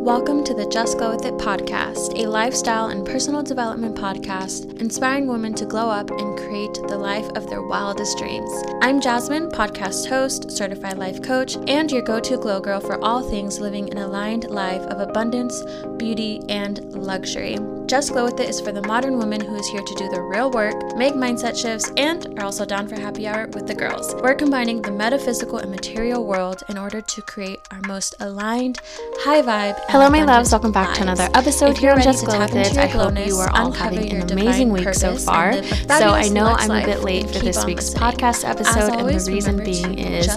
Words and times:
Welcome 0.00 0.44
to 0.44 0.54
the 0.54 0.66
Just 0.66 0.96
Glow 0.96 1.10
With 1.10 1.24
It 1.24 1.34
podcast, 1.34 2.18
a 2.18 2.28
lifestyle 2.28 2.86
and 2.86 3.04
personal 3.04 3.42
development 3.42 3.96
podcast 3.96 4.80
inspiring 4.80 5.26
women 5.26 5.54
to 5.54 5.66
glow 5.66 5.90
up 5.90 6.10
and 6.10 6.38
create 6.38 6.74
the 6.74 6.96
life 6.96 7.28
of 7.36 7.50
their 7.50 7.62
wildest 7.62 8.16
dreams. 8.16 8.50
I'm 8.80 9.00
Jasmine, 9.00 9.50
podcast 9.50 10.08
host, 10.08 10.50
certified 10.50 10.98
life 10.98 11.20
coach, 11.20 11.56
and 11.66 11.90
your 11.90 12.02
go 12.02 12.20
to 12.20 12.38
glow 12.38 12.60
girl 12.60 12.80
for 12.80 13.04
all 13.04 13.28
things 13.28 13.60
living 13.60 13.90
an 13.90 13.98
aligned 13.98 14.48
life 14.48 14.82
of 14.82 15.00
abundance, 15.00 15.62
beauty, 15.98 16.40
and 16.48 16.78
luxury. 16.94 17.58
Just 17.88 18.12
Glow 18.12 18.24
With 18.24 18.38
It 18.38 18.50
is 18.50 18.60
for 18.60 18.70
the 18.70 18.82
modern 18.82 19.16
woman 19.16 19.40
who 19.40 19.54
is 19.54 19.66
here 19.66 19.80
to 19.80 19.94
do 19.94 20.10
the 20.10 20.20
real 20.20 20.50
work, 20.50 20.94
make 20.94 21.14
mindset 21.14 21.56
shifts, 21.56 21.90
and 21.96 22.38
are 22.38 22.44
also 22.44 22.66
down 22.66 22.86
for 22.86 23.00
happy 23.00 23.26
hour 23.26 23.46
with 23.46 23.66
the 23.66 23.74
girls. 23.74 24.14
We're 24.16 24.34
combining 24.34 24.82
the 24.82 24.90
metaphysical 24.90 25.56
and 25.56 25.70
material 25.70 26.26
world 26.26 26.62
in 26.68 26.76
order 26.76 27.00
to 27.00 27.22
create 27.22 27.60
our 27.70 27.80
most 27.86 28.14
aligned, 28.20 28.78
high 29.20 29.40
vibe. 29.40 29.80
Hello, 29.88 30.10
my 30.10 30.22
loves. 30.22 30.52
Welcome 30.52 30.70
back 30.70 30.96
to 30.96 31.02
another 31.02 31.30
episode 31.32 31.78
here 31.78 31.92
on 31.92 32.02
Just 32.02 32.26
Glow 32.26 32.38
With 32.40 32.54
It. 32.56 32.76
I 32.76 32.88
hope 32.88 33.26
you 33.26 33.38
are 33.38 33.48
all 33.52 33.72
having 33.72 34.12
an 34.12 34.30
amazing 34.30 34.68
week 34.68 34.92
so 34.92 35.16
far. 35.16 35.54
So 35.62 36.10
I 36.10 36.28
know 36.28 36.44
I'm 36.44 36.70
a 36.70 36.84
bit 36.84 37.00
late 37.00 37.30
for 37.30 37.38
this 37.38 37.64
week's 37.64 37.88
podcast 37.94 38.46
episode, 38.46 38.98
and 38.98 39.08
the 39.08 39.32
reason 39.32 39.64
being 39.64 39.98
is 39.98 40.28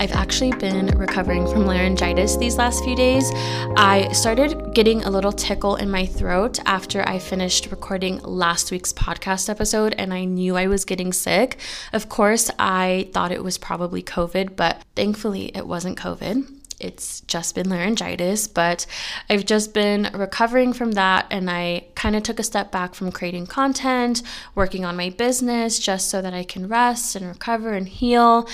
I've 0.00 0.10
actually 0.10 0.54
been 0.54 0.88
recovering 0.98 1.46
from 1.46 1.66
laryngitis 1.66 2.36
these 2.36 2.56
last 2.56 2.82
few 2.82 2.96
days. 2.96 3.30
I 3.76 4.10
started 4.10 4.55
getting 4.76 5.02
a 5.04 5.10
little 5.10 5.32
tickle 5.32 5.76
in 5.76 5.90
my 5.90 6.04
throat 6.04 6.58
after 6.66 7.02
I 7.08 7.18
finished 7.18 7.70
recording 7.70 8.18
last 8.18 8.70
week's 8.70 8.92
podcast 8.92 9.48
episode 9.48 9.94
and 9.96 10.12
I 10.12 10.24
knew 10.24 10.54
I 10.54 10.66
was 10.66 10.84
getting 10.84 11.14
sick. 11.14 11.56
Of 11.94 12.10
course, 12.10 12.50
I 12.58 13.08
thought 13.14 13.32
it 13.32 13.42
was 13.42 13.56
probably 13.56 14.02
COVID, 14.02 14.54
but 14.54 14.82
thankfully 14.94 15.46
it 15.56 15.66
wasn't 15.66 15.98
COVID 15.98 16.56
it's 16.78 17.22
just 17.22 17.54
been 17.54 17.70
laryngitis, 17.70 18.48
but 18.48 18.86
I've 19.30 19.46
just 19.46 19.72
been 19.72 20.10
recovering 20.12 20.72
from 20.72 20.92
that. 20.92 21.26
And 21.30 21.50
I 21.50 21.86
kind 21.94 22.14
of 22.14 22.22
took 22.22 22.38
a 22.38 22.42
step 22.42 22.70
back 22.70 22.94
from 22.94 23.12
creating 23.12 23.46
content, 23.46 24.22
working 24.54 24.84
on 24.84 24.96
my 24.96 25.10
business, 25.10 25.78
just 25.78 26.10
so 26.10 26.20
that 26.20 26.34
I 26.34 26.44
can 26.44 26.68
rest 26.68 27.16
and 27.16 27.26
recover 27.26 27.72
and 27.72 27.88
heal. 27.88 28.46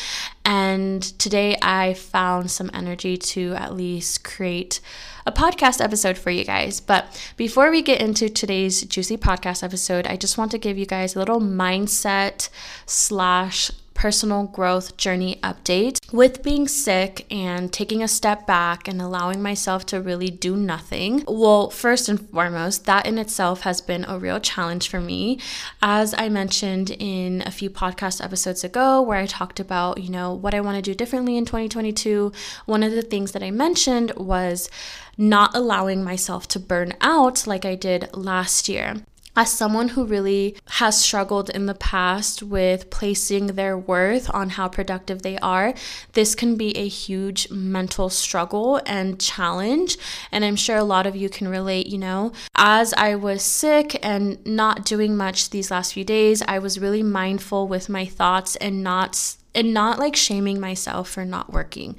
And 0.45 1.03
today 1.19 1.57
I 1.63 1.95
found 1.95 2.51
some 2.51 2.71
energy 2.73 3.17
to 3.17 3.55
at 3.55 3.75
least 3.75 4.23
create 4.23 4.81
a 5.27 5.33
podcast 5.33 5.83
episode 5.83 6.19
for 6.19 6.31
you 6.31 6.45
guys. 6.45 6.81
But 6.81 7.33
before 7.37 7.71
we 7.71 7.83
get 7.83 8.01
into 8.01 8.29
today's 8.29 8.83
juicy 8.83 9.17
podcast 9.17 9.63
episode, 9.63 10.07
I 10.07 10.17
just 10.17 10.39
want 10.39 10.51
to 10.53 10.59
give 10.59 10.79
you 10.79 10.87
guys 10.87 11.15
a 11.15 11.19
little 11.19 11.41
mindset 11.41 12.49
slash 12.87 13.71
personal 14.03 14.49
growth 14.49 14.97
journey 14.97 15.39
update. 15.45 15.97
With 16.13 16.43
being 16.43 16.67
sick 16.67 17.25
and 17.31 17.73
taking 17.73 18.03
a 18.03 18.09
step 18.09 18.49
back 18.49 18.89
and 18.89 19.01
allowing 19.01 19.41
myself 19.41 19.87
to 19.87 20.03
really 20.03 20.29
do 20.29 20.57
nothing, 20.57 21.23
well, 21.29 21.71
first 21.71 22.09
and 22.09 22.21
foremost, 22.31 22.85
that 22.87 23.07
in 23.07 23.17
itself 23.17 23.61
has 23.61 23.81
been 23.81 24.05
a 24.09 24.19
real 24.19 24.41
challenge 24.41 24.89
for 24.89 25.01
me. 25.01 25.39
As 25.81 26.17
I 26.19 26.29
mentioned 26.29 26.91
in 26.91 27.45
a 27.47 27.53
few 27.53 27.71
podcast 27.71 28.25
episodes 28.25 28.65
ago, 28.65 29.01
where 29.01 29.21
I 29.21 29.27
talked 29.27 29.61
about, 29.61 29.99
you 29.99 30.11
know, 30.11 30.35
what 30.35 30.53
I 30.53 30.61
want 30.61 30.75
to 30.75 30.83
do 30.83 30.97
differently 30.97 31.37
in 31.37 31.45
2022, 31.45 32.33
one 32.67 32.83
of 32.83 32.91
the 32.91 33.03
things 33.03 33.31
that 33.31 33.43
I 33.45 33.53
mentioned 33.53 34.11
was 34.17 34.69
not 35.17 35.55
allowing 35.55 36.03
myself 36.03 36.49
to 36.49 36.59
burn 36.59 36.95
out 37.03 37.47
like 37.47 37.65
I 37.65 37.77
did 37.77 38.09
last 38.15 38.69
year 38.69 38.97
as 39.37 39.51
someone 39.51 39.89
who 39.89 40.05
really 40.05 40.57
has 40.67 41.01
struggled 41.01 41.49
in 41.51 41.67
the 41.67 41.75
past 41.75 42.43
with 42.43 42.91
placing 42.91 43.49
their 43.49 43.77
worth 43.77 44.33
on 44.35 44.51
how 44.51 44.69
productive 44.69 45.23
they 45.23 45.39
are, 45.39 45.75
this 46.13 46.35
can 46.35 46.57
be 46.57 46.77
a 46.77 46.87
huge 46.89 47.51
mental 47.51 48.11
struggle 48.11 48.81
and 48.87 49.21
challenge. 49.21 49.97
And 50.31 50.45
I'm 50.45 50.57
sure 50.57 50.77
a 50.77 50.85
lot 50.85 51.07
of 51.07 51.17
you 51.17 51.29
can 51.29 51.49
relate, 51.49 51.87
you 51.87 51.99
know. 51.99 52.33
As 52.55 52.93
I 52.95 53.15
was 53.15 53.43
sick 53.43 53.99
and 54.05 54.45
not 54.47 54.85
doing 54.85 55.17
much 55.17 55.51
these 55.51 55.71
last 55.71 55.95
few 55.95 56.05
days, 56.05 56.43
I 56.47 56.59
was 56.59 56.79
really 56.79 57.03
mindful 57.03 57.69
with 57.69 57.89
my 57.89 58.05
thoughts 58.05 58.57
and 58.57 58.83
not 58.83 59.37
and 59.55 59.75
not 59.75 59.99
like 59.99 60.17
shaming 60.17 60.59
myself 60.59 61.11
for 61.11 61.25
not 61.25 61.53
working 61.53 61.95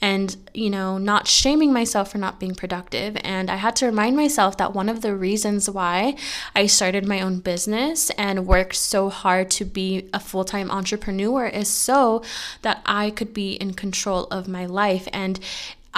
and 0.00 0.36
you 0.52 0.68
know 0.68 0.98
not 0.98 1.26
shaming 1.26 1.72
myself 1.72 2.10
for 2.12 2.18
not 2.18 2.40
being 2.40 2.54
productive 2.54 3.16
and 3.22 3.50
i 3.50 3.56
had 3.56 3.76
to 3.76 3.86
remind 3.86 4.16
myself 4.16 4.56
that 4.56 4.74
one 4.74 4.88
of 4.88 5.02
the 5.02 5.14
reasons 5.14 5.70
why 5.70 6.16
i 6.54 6.66
started 6.66 7.06
my 7.06 7.20
own 7.20 7.38
business 7.38 8.10
and 8.10 8.46
worked 8.46 8.74
so 8.74 9.08
hard 9.08 9.50
to 9.50 9.64
be 9.64 10.08
a 10.12 10.20
full-time 10.20 10.70
entrepreneur 10.70 11.46
is 11.46 11.68
so 11.68 12.22
that 12.62 12.80
i 12.86 13.10
could 13.10 13.32
be 13.32 13.52
in 13.54 13.72
control 13.72 14.24
of 14.24 14.48
my 14.48 14.66
life 14.66 15.08
and 15.12 15.40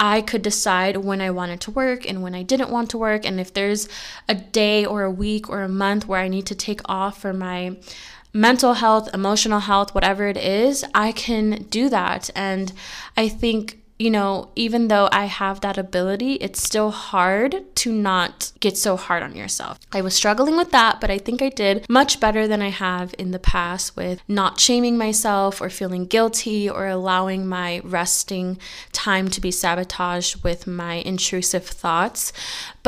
I 0.01 0.21
could 0.21 0.41
decide 0.41 0.95
when 0.95 1.19
I 1.19 1.29
wanted 1.29 1.59
to 1.61 1.71
work 1.71 2.09
and 2.09 2.23
when 2.23 2.33
I 2.33 2.41
didn't 2.41 2.69
want 2.69 2.89
to 2.91 2.97
work. 2.97 3.25
And 3.25 3.37
if 3.37 3.53
there's 3.53 3.89
a 4.29 4.33
day 4.33 4.85
or 4.85 5.03
a 5.03 5.11
week 5.11 5.49
or 5.49 5.61
a 5.61 5.67
month 5.67 6.07
where 6.07 6.21
I 6.21 6.29
need 6.29 6.45
to 6.45 6.55
take 6.55 6.79
off 6.85 7.19
for 7.21 7.33
my 7.33 7.75
mental 8.33 8.73
health, 8.73 9.09
emotional 9.13 9.59
health, 9.59 9.93
whatever 9.95 10.27
it 10.27 10.37
is, 10.37 10.85
I 10.93 11.11
can 11.11 11.63
do 11.69 11.89
that. 11.89 12.29
And 12.35 12.71
I 13.17 13.27
think 13.27 13.79
you 13.99 14.09
know, 14.09 14.49
even 14.55 14.87
though 14.87 15.09
I 15.11 15.25
have 15.25 15.59
that 15.59 15.77
ability, 15.77 16.35
it's 16.35 16.63
still 16.63 16.89
hard 16.89 17.75
to 17.75 17.91
not 17.91 18.53
get 18.61 18.77
so 18.77 18.95
hard 18.95 19.21
on 19.23 19.35
yourself. 19.35 19.77
I 19.91 19.99
was 19.99 20.15
struggling 20.15 20.55
with 20.55 20.71
that, 20.71 21.01
but 21.01 21.11
I 21.11 21.17
think 21.17 21.41
I 21.41 21.49
did 21.49 21.85
much 21.89 22.21
better 22.21 22.47
than 22.47 22.61
I 22.61 22.69
have 22.69 23.13
in 23.19 23.31
the 23.31 23.39
past 23.39 23.97
with 23.97 24.21
not 24.25 24.57
shaming 24.57 24.97
myself 24.97 25.59
or 25.59 25.69
feeling 25.69 26.05
guilty 26.05 26.69
or 26.69 26.87
allowing 26.87 27.45
my 27.45 27.81
resting 27.83 28.57
time 28.93 29.27
to 29.31 29.41
be 29.41 29.51
sabotaged 29.51 30.45
with 30.45 30.65
my 30.65 30.95
intrusive 30.95 31.65
thoughts. 31.65 32.31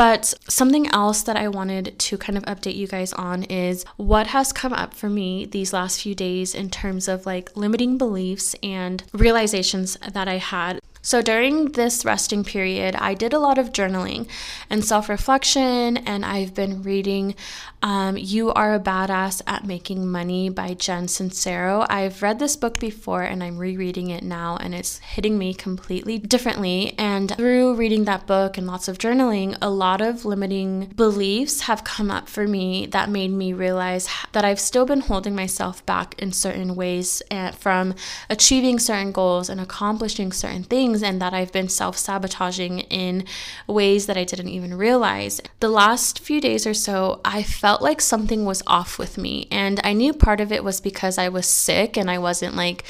But 0.01 0.33
something 0.47 0.87
else 0.87 1.21
that 1.21 1.37
I 1.37 1.47
wanted 1.47 1.99
to 1.99 2.17
kind 2.17 2.35
of 2.35 2.43
update 2.45 2.75
you 2.75 2.87
guys 2.87 3.13
on 3.13 3.43
is 3.43 3.85
what 3.97 4.25
has 4.25 4.51
come 4.51 4.73
up 4.73 4.95
for 4.95 5.11
me 5.11 5.45
these 5.45 5.73
last 5.73 6.01
few 6.01 6.15
days 6.15 6.55
in 6.55 6.71
terms 6.71 7.07
of 7.07 7.27
like 7.27 7.55
limiting 7.55 7.99
beliefs 7.99 8.55
and 8.63 9.03
realizations 9.13 9.99
that 10.11 10.27
I 10.27 10.37
had. 10.37 10.79
So, 11.03 11.21
during 11.21 11.73
this 11.73 12.03
resting 12.03 12.43
period, 12.43 12.95
I 12.95 13.13
did 13.13 13.31
a 13.31 13.37
lot 13.37 13.59
of 13.59 13.73
journaling 13.73 14.27
and 14.71 14.83
self 14.83 15.07
reflection, 15.07 15.97
and 15.97 16.25
I've 16.25 16.55
been 16.55 16.81
reading 16.81 17.35
um, 17.81 18.17
You 18.17 18.51
Are 18.51 18.75
a 18.75 18.79
Badass 18.79 19.41
at 19.47 19.65
Making 19.65 20.09
Money 20.09 20.49
by 20.49 20.73
Jen 20.73 21.07
Sincero. 21.07 21.85
I've 21.89 22.21
read 22.21 22.39
this 22.39 22.55
book 22.55 22.79
before 22.79 23.23
and 23.23 23.43
I'm 23.43 23.57
rereading 23.57 24.09
it 24.09 24.23
now, 24.23 24.57
and 24.57 24.75
it's 24.75 24.99
hitting 24.99 25.37
me 25.37 25.53
completely 25.53 26.19
differently. 26.19 26.93
And 26.97 27.35
through 27.35 27.75
reading 27.75 28.05
that 28.05 28.27
book 28.27 28.57
and 28.57 28.67
lots 28.67 28.87
of 28.87 28.97
journaling, 28.97 29.57
a 29.61 29.69
lot 29.69 30.01
of 30.01 30.25
limiting 30.25 30.87
beliefs 30.95 31.61
have 31.61 31.83
come 31.83 32.11
up 32.11 32.29
for 32.29 32.47
me 32.47 32.85
that 32.87 33.09
made 33.09 33.31
me 33.31 33.53
realize 33.53 34.07
that 34.33 34.45
I've 34.45 34.59
still 34.59 34.85
been 34.85 35.01
holding 35.01 35.35
myself 35.35 35.85
back 35.85 36.21
in 36.21 36.31
certain 36.31 36.75
ways 36.75 37.21
eh, 37.31 37.51
from 37.51 37.95
achieving 38.29 38.77
certain 38.77 39.11
goals 39.11 39.49
and 39.49 39.59
accomplishing 39.59 40.31
certain 40.31 40.63
things 40.63 41.01
and 41.01 41.21
that 41.21 41.33
I've 41.33 41.51
been 41.51 41.69
self 41.69 41.97
sabotaging 41.97 42.81
in 42.81 43.25
ways 43.67 44.05
that 44.05 44.17
I 44.17 44.23
didn't 44.23 44.49
even 44.49 44.75
realize. 44.75 45.41
The 45.59 45.69
last 45.69 46.19
few 46.19 46.39
days 46.39 46.67
or 46.67 46.73
so, 46.73 47.21
I 47.25 47.43
felt 47.43 47.70
like 47.79 48.01
something 48.01 48.43
was 48.43 48.63
off 48.65 48.97
with 48.97 49.19
me. 49.19 49.47
And 49.51 49.79
I 49.83 49.93
knew 49.93 50.13
part 50.13 50.41
of 50.41 50.51
it 50.51 50.63
was 50.63 50.81
because 50.81 51.19
I 51.19 51.29
was 51.29 51.45
sick 51.45 51.95
and 51.95 52.09
I 52.09 52.17
wasn't 52.17 52.55
like 52.55 52.83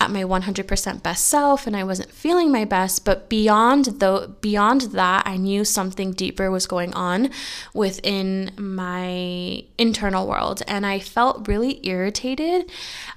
at 0.00 0.10
my 0.10 0.24
100% 0.24 1.02
best 1.02 1.26
self 1.26 1.66
and 1.66 1.76
I 1.76 1.84
wasn't 1.84 2.10
feeling 2.10 2.50
my 2.50 2.64
best. 2.64 3.04
But 3.04 3.28
beyond 3.28 3.86
the 4.00 4.30
beyond 4.40 4.82
that 4.92 5.26
I 5.26 5.36
knew 5.36 5.64
something 5.64 6.12
deeper 6.12 6.50
was 6.50 6.66
going 6.66 6.92
on 6.94 7.30
within 7.74 8.52
my 8.58 9.64
internal 9.78 10.26
world. 10.26 10.62
And 10.66 10.84
I 10.86 10.98
felt 11.00 11.48
really 11.48 11.86
irritated. 11.86 12.70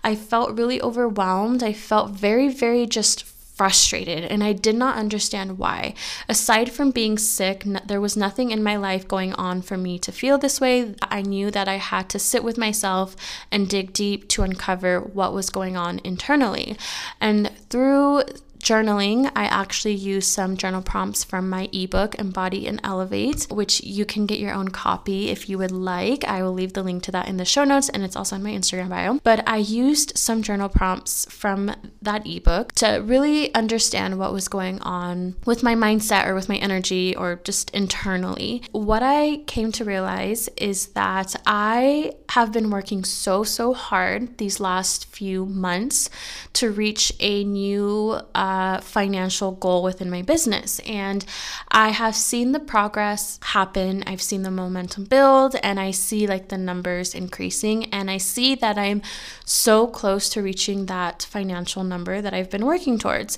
I 0.03 0.15
felt 0.15 0.57
really 0.57 0.81
overwhelmed. 0.81 1.63
I 1.63 1.73
felt 1.73 2.11
very 2.11 2.49
very 2.49 2.85
just 2.85 3.32
frustrated 3.53 4.23
and 4.23 4.43
I 4.43 4.53
did 4.53 4.75
not 4.75 4.97
understand 4.97 5.57
why. 5.57 5.93
Aside 6.27 6.71
from 6.71 6.91
being 6.91 7.17
sick, 7.17 7.63
there 7.85 8.01
was 8.01 8.17
nothing 8.17 8.51
in 8.51 8.63
my 8.63 8.75
life 8.75 9.07
going 9.07 9.33
on 9.33 9.61
for 9.61 9.77
me 9.77 9.99
to 9.99 10.11
feel 10.11 10.37
this 10.37 10.59
way. 10.59 10.95
I 11.03 11.21
knew 11.21 11.51
that 11.51 11.67
I 11.67 11.75
had 11.77 12.09
to 12.09 12.19
sit 12.19 12.43
with 12.43 12.57
myself 12.57 13.15
and 13.51 13.69
dig 13.69 13.93
deep 13.93 14.27
to 14.29 14.43
uncover 14.43 14.99
what 14.99 15.33
was 15.33 15.49
going 15.49 15.77
on 15.77 16.01
internally. 16.03 16.77
And 17.21 17.51
through 17.69 18.23
journaling, 18.63 19.29
I 19.35 19.45
actually 19.45 19.93
use 19.93 20.25
some 20.25 20.57
journal 20.57 20.81
prompts 20.81 21.23
from 21.23 21.49
my 21.49 21.69
ebook, 21.73 22.15
Embody 22.15 22.65
and 22.65 22.79
Elevate, 22.83 23.47
which 23.51 23.83
you 23.83 24.05
can 24.05 24.25
get 24.25 24.39
your 24.39 24.53
own 24.53 24.69
copy 24.69 25.29
if 25.29 25.49
you 25.49 25.57
would 25.57 25.71
like. 25.71 26.23
I 26.23 26.41
will 26.41 26.53
leave 26.53 26.73
the 26.73 26.81
link 26.81 27.03
to 27.03 27.11
that 27.11 27.27
in 27.27 27.37
the 27.37 27.45
show 27.45 27.65
notes 27.65 27.89
and 27.89 28.03
it's 28.03 28.15
also 28.15 28.37
in 28.37 28.43
my 28.43 28.51
Instagram 28.51 28.89
bio. 28.89 29.19
But 29.23 29.47
I 29.47 29.57
used 29.57 30.17
some 30.17 30.41
journal 30.41 30.69
prompts 30.69 31.29
from 31.29 31.75
that 32.01 32.25
ebook 32.25 32.71
to 32.73 33.03
really 33.03 33.53
understand 33.53 34.17
what 34.17 34.33
was 34.33 34.47
going 34.47 34.81
on 34.81 35.35
with 35.45 35.61
my 35.61 35.75
mindset 35.75 36.25
or 36.25 36.33
with 36.33 36.49
my 36.49 36.55
energy 36.55 37.15
or 37.15 37.41
just 37.43 37.69
internally. 37.71 38.63
What 38.71 39.03
I 39.03 39.43
came 39.45 39.71
to 39.73 39.83
realize 39.83 40.47
is 40.55 40.87
that 40.87 41.35
I 41.45 42.13
have 42.29 42.53
been 42.53 42.69
working 42.69 43.03
so, 43.03 43.43
so 43.43 43.73
hard 43.73 44.37
these 44.37 44.59
last 44.59 45.05
few 45.05 45.45
months 45.45 46.09
to 46.53 46.71
reach 46.71 47.11
a 47.19 47.43
new 47.43 48.19
uh, 48.33 48.52
financial 48.81 49.51
goal 49.51 49.83
within 49.83 50.09
my 50.09 50.21
business. 50.21 50.79
And 50.85 51.25
I 51.71 51.89
have 51.89 52.15
seen 52.15 52.51
the 52.51 52.59
progress 52.59 53.39
happen, 53.41 54.03
I've 54.05 54.21
seen 54.21 54.43
the 54.43 54.51
momentum 54.51 55.05
build, 55.05 55.55
and 55.63 55.79
I 55.79 55.91
see 55.91 56.27
like 56.27 56.49
the 56.49 56.57
numbers 56.57 57.13
increasing. 57.15 57.85
And 57.85 58.09
I 58.09 58.17
see 58.17 58.55
that 58.55 58.77
I'm 58.77 59.01
so 59.45 59.87
close 59.87 60.29
to 60.29 60.41
reaching 60.41 60.85
that 60.87 61.23
financial 61.23 61.83
number 61.83 62.21
that 62.21 62.33
I've 62.33 62.49
been 62.49 62.65
working 62.65 62.97
towards. 62.97 63.37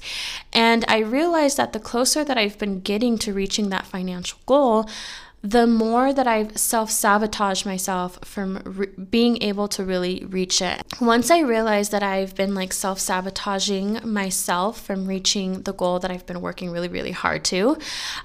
And 0.53 0.85
I 0.87 0.99
realized 0.99 1.57
that 1.57 1.73
the 1.73 1.79
closer 1.79 2.23
that 2.23 2.37
I've 2.37 2.57
been 2.57 2.79
getting 2.79 3.17
to 3.19 3.33
reaching 3.33 3.69
that 3.69 3.85
financial 3.85 4.39
goal, 4.45 4.89
the 5.45 5.67
more 5.67 6.11
that 6.11 6.25
I've 6.25 6.57
self 6.57 6.89
sabotaged 6.89 7.67
myself 7.67 8.17
from 8.25 8.63
re- 8.65 8.87
being 8.87 9.43
able 9.43 9.67
to 9.67 9.83
really 9.83 10.25
reach 10.27 10.59
it. 10.59 10.81
Once 10.99 11.29
I 11.29 11.41
realized 11.41 11.91
that 11.91 12.01
I've 12.01 12.33
been 12.33 12.55
like 12.55 12.73
self 12.73 12.99
sabotaging 12.99 13.99
myself 14.03 14.81
from 14.81 15.05
reaching 15.05 15.61
the 15.61 15.73
goal 15.73 15.99
that 15.99 16.09
I've 16.09 16.25
been 16.25 16.41
working 16.41 16.71
really, 16.71 16.87
really 16.87 17.11
hard 17.11 17.45
to, 17.45 17.77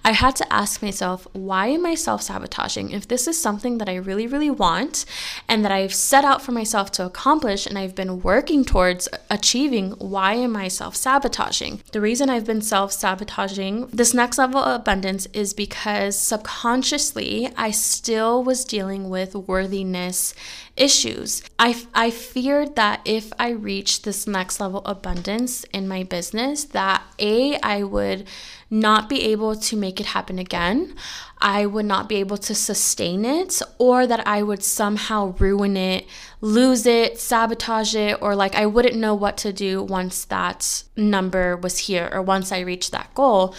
I 0.02 0.12
had 0.12 0.34
to 0.36 0.50
ask 0.50 0.82
myself, 0.82 1.28
why 1.34 1.66
am 1.66 1.84
I 1.84 1.94
self 1.94 2.22
sabotaging? 2.22 2.90
If 2.92 3.06
this 3.06 3.28
is 3.28 3.38
something 3.38 3.76
that 3.78 3.88
I 3.88 3.96
really, 3.96 4.26
really 4.26 4.50
want 4.50 5.04
and 5.46 5.62
that 5.62 5.72
I've 5.72 5.92
set 5.92 6.24
out 6.24 6.40
for 6.40 6.52
myself 6.52 6.90
to 6.92 7.04
accomplish 7.04 7.66
and 7.66 7.76
I've 7.76 7.94
been 7.94 8.22
working 8.22 8.64
towards 8.64 9.10
achieving, 9.28 9.90
why 9.98 10.34
am 10.34 10.56
I 10.56 10.68
self 10.68 10.96
sabotaging? 10.96 11.82
The 11.92 12.00
reason 12.00 12.30
I've 12.30 12.46
been 12.46 12.62
self 12.62 12.92
sabotaging 12.92 13.88
this 13.88 14.14
next 14.14 14.38
level 14.38 14.62
of 14.62 14.80
abundance 14.80 15.26
is 15.34 15.52
because 15.52 16.16
subconsciously 16.16 17.09
I 17.16 17.70
still 17.70 18.42
was 18.42 18.64
dealing 18.64 19.10
with 19.10 19.34
worthiness 19.34 20.34
issues. 20.76 21.42
I, 21.58 21.86
I 21.94 22.10
feared 22.10 22.76
that 22.76 23.00
if 23.04 23.32
I 23.38 23.50
reached 23.50 24.04
this 24.04 24.26
next 24.26 24.60
level 24.60 24.82
abundance 24.84 25.64
in 25.72 25.86
my 25.86 26.02
business, 26.04 26.64
that 26.64 27.02
A, 27.18 27.58
I 27.60 27.82
would 27.82 28.26
not 28.70 29.08
be 29.08 29.22
able 29.32 29.56
to 29.56 29.76
make 29.76 30.00
it 30.00 30.06
happen 30.06 30.38
again. 30.38 30.94
I 31.38 31.66
would 31.66 31.86
not 31.86 32.08
be 32.08 32.16
able 32.16 32.38
to 32.38 32.54
sustain 32.54 33.24
it, 33.24 33.60
or 33.78 34.06
that 34.06 34.26
I 34.26 34.42
would 34.42 34.62
somehow 34.62 35.34
ruin 35.38 35.76
it, 35.76 36.06
lose 36.40 36.86
it, 36.86 37.18
sabotage 37.18 37.94
it, 37.94 38.20
or 38.22 38.34
like 38.34 38.54
I 38.54 38.66
wouldn't 38.66 38.96
know 38.96 39.14
what 39.14 39.36
to 39.38 39.52
do 39.52 39.82
once 39.82 40.24
that 40.26 40.84
number 40.96 41.56
was 41.56 41.78
here 41.78 42.08
or 42.12 42.22
once 42.22 42.52
I 42.52 42.60
reached 42.60 42.92
that 42.92 43.14
goal. 43.14 43.54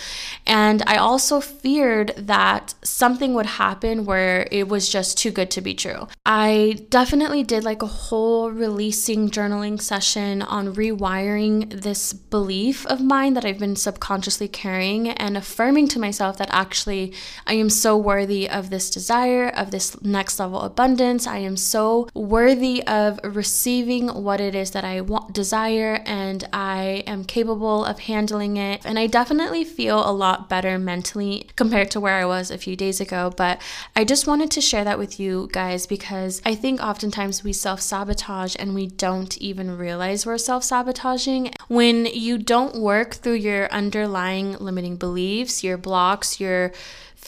And 0.45 0.83
I 0.87 0.97
also 0.97 1.41
feared 1.41 2.13
that 2.17 2.73
something 2.83 3.33
would 3.33 3.45
happen 3.45 4.05
where 4.05 4.47
it 4.51 4.67
was 4.67 4.89
just 4.89 5.17
too 5.17 5.31
good 5.31 5.51
to 5.51 5.61
be 5.61 5.73
true. 5.73 6.07
I 6.25 6.85
definitely 6.89 7.43
did 7.43 7.63
like 7.63 7.81
a 7.81 7.87
whole 7.87 8.51
releasing 8.51 9.29
journaling 9.29 9.81
session 9.81 10.41
on 10.41 10.73
rewiring 10.75 11.81
this 11.81 12.13
belief 12.13 12.85
of 12.87 13.01
mine 13.01 13.33
that 13.33 13.45
I've 13.45 13.59
been 13.59 13.75
subconsciously 13.75 14.47
carrying 14.47 15.09
and 15.09 15.37
affirming 15.37 15.87
to 15.89 15.99
myself 15.99 16.37
that 16.37 16.49
actually 16.51 17.13
I 17.45 17.53
am 17.53 17.69
so 17.69 17.97
worthy 17.97 18.49
of 18.49 18.69
this 18.69 18.89
desire, 18.89 19.49
of 19.49 19.71
this 19.71 20.01
next 20.03 20.39
level 20.39 20.61
abundance. 20.61 21.27
I 21.27 21.37
am 21.37 21.57
so 21.57 22.07
worthy 22.13 22.70
of 22.83 23.19
receiving 23.23 24.07
what 24.07 24.39
it 24.39 24.55
is 24.55 24.71
that 24.71 24.85
I 24.85 25.01
want, 25.01 25.33
desire, 25.33 26.01
and 26.05 26.47
I 26.53 27.03
am 27.05 27.23
capable 27.23 27.83
of 27.83 27.99
handling 27.99 28.57
it. 28.57 28.81
And 28.85 28.97
I 28.97 29.07
definitely 29.07 29.63
feel 29.63 30.07
a 30.07 30.11
lot 30.11 30.47
better 30.47 30.79
mentally 30.79 31.49
compared 31.55 31.91
to 31.91 31.99
where 31.99 32.15
I 32.15 32.25
was 32.25 32.49
a 32.49 32.57
few 32.57 32.75
days 32.75 33.01
ago. 33.01 33.33
But 33.35 33.61
I 33.95 34.03
just 34.03 34.27
wanted 34.27 34.51
to 34.51 34.61
share 34.61 34.83
that 34.83 34.99
with 34.99 35.19
you 35.19 35.49
guys 35.51 35.85
because 35.85 36.41
I 36.45 36.55
think 36.55 36.81
oftentimes 36.81 37.43
we 37.43 37.53
self 37.53 37.81
sabotage 37.81 38.55
and 38.57 38.73
we 38.73 38.87
don't 38.87 39.37
even 39.39 39.77
realize 39.77 40.25
we're 40.25 40.37
self 40.37 40.63
sabotaging. 40.63 41.53
When 41.67 42.05
you 42.05 42.37
don't 42.37 42.79
work 42.79 43.15
through 43.15 43.41
your 43.49 43.71
underlying 43.71 44.57
limiting 44.57 44.95
beliefs, 44.95 45.63
your 45.63 45.77
blocks, 45.77 46.39
your 46.39 46.71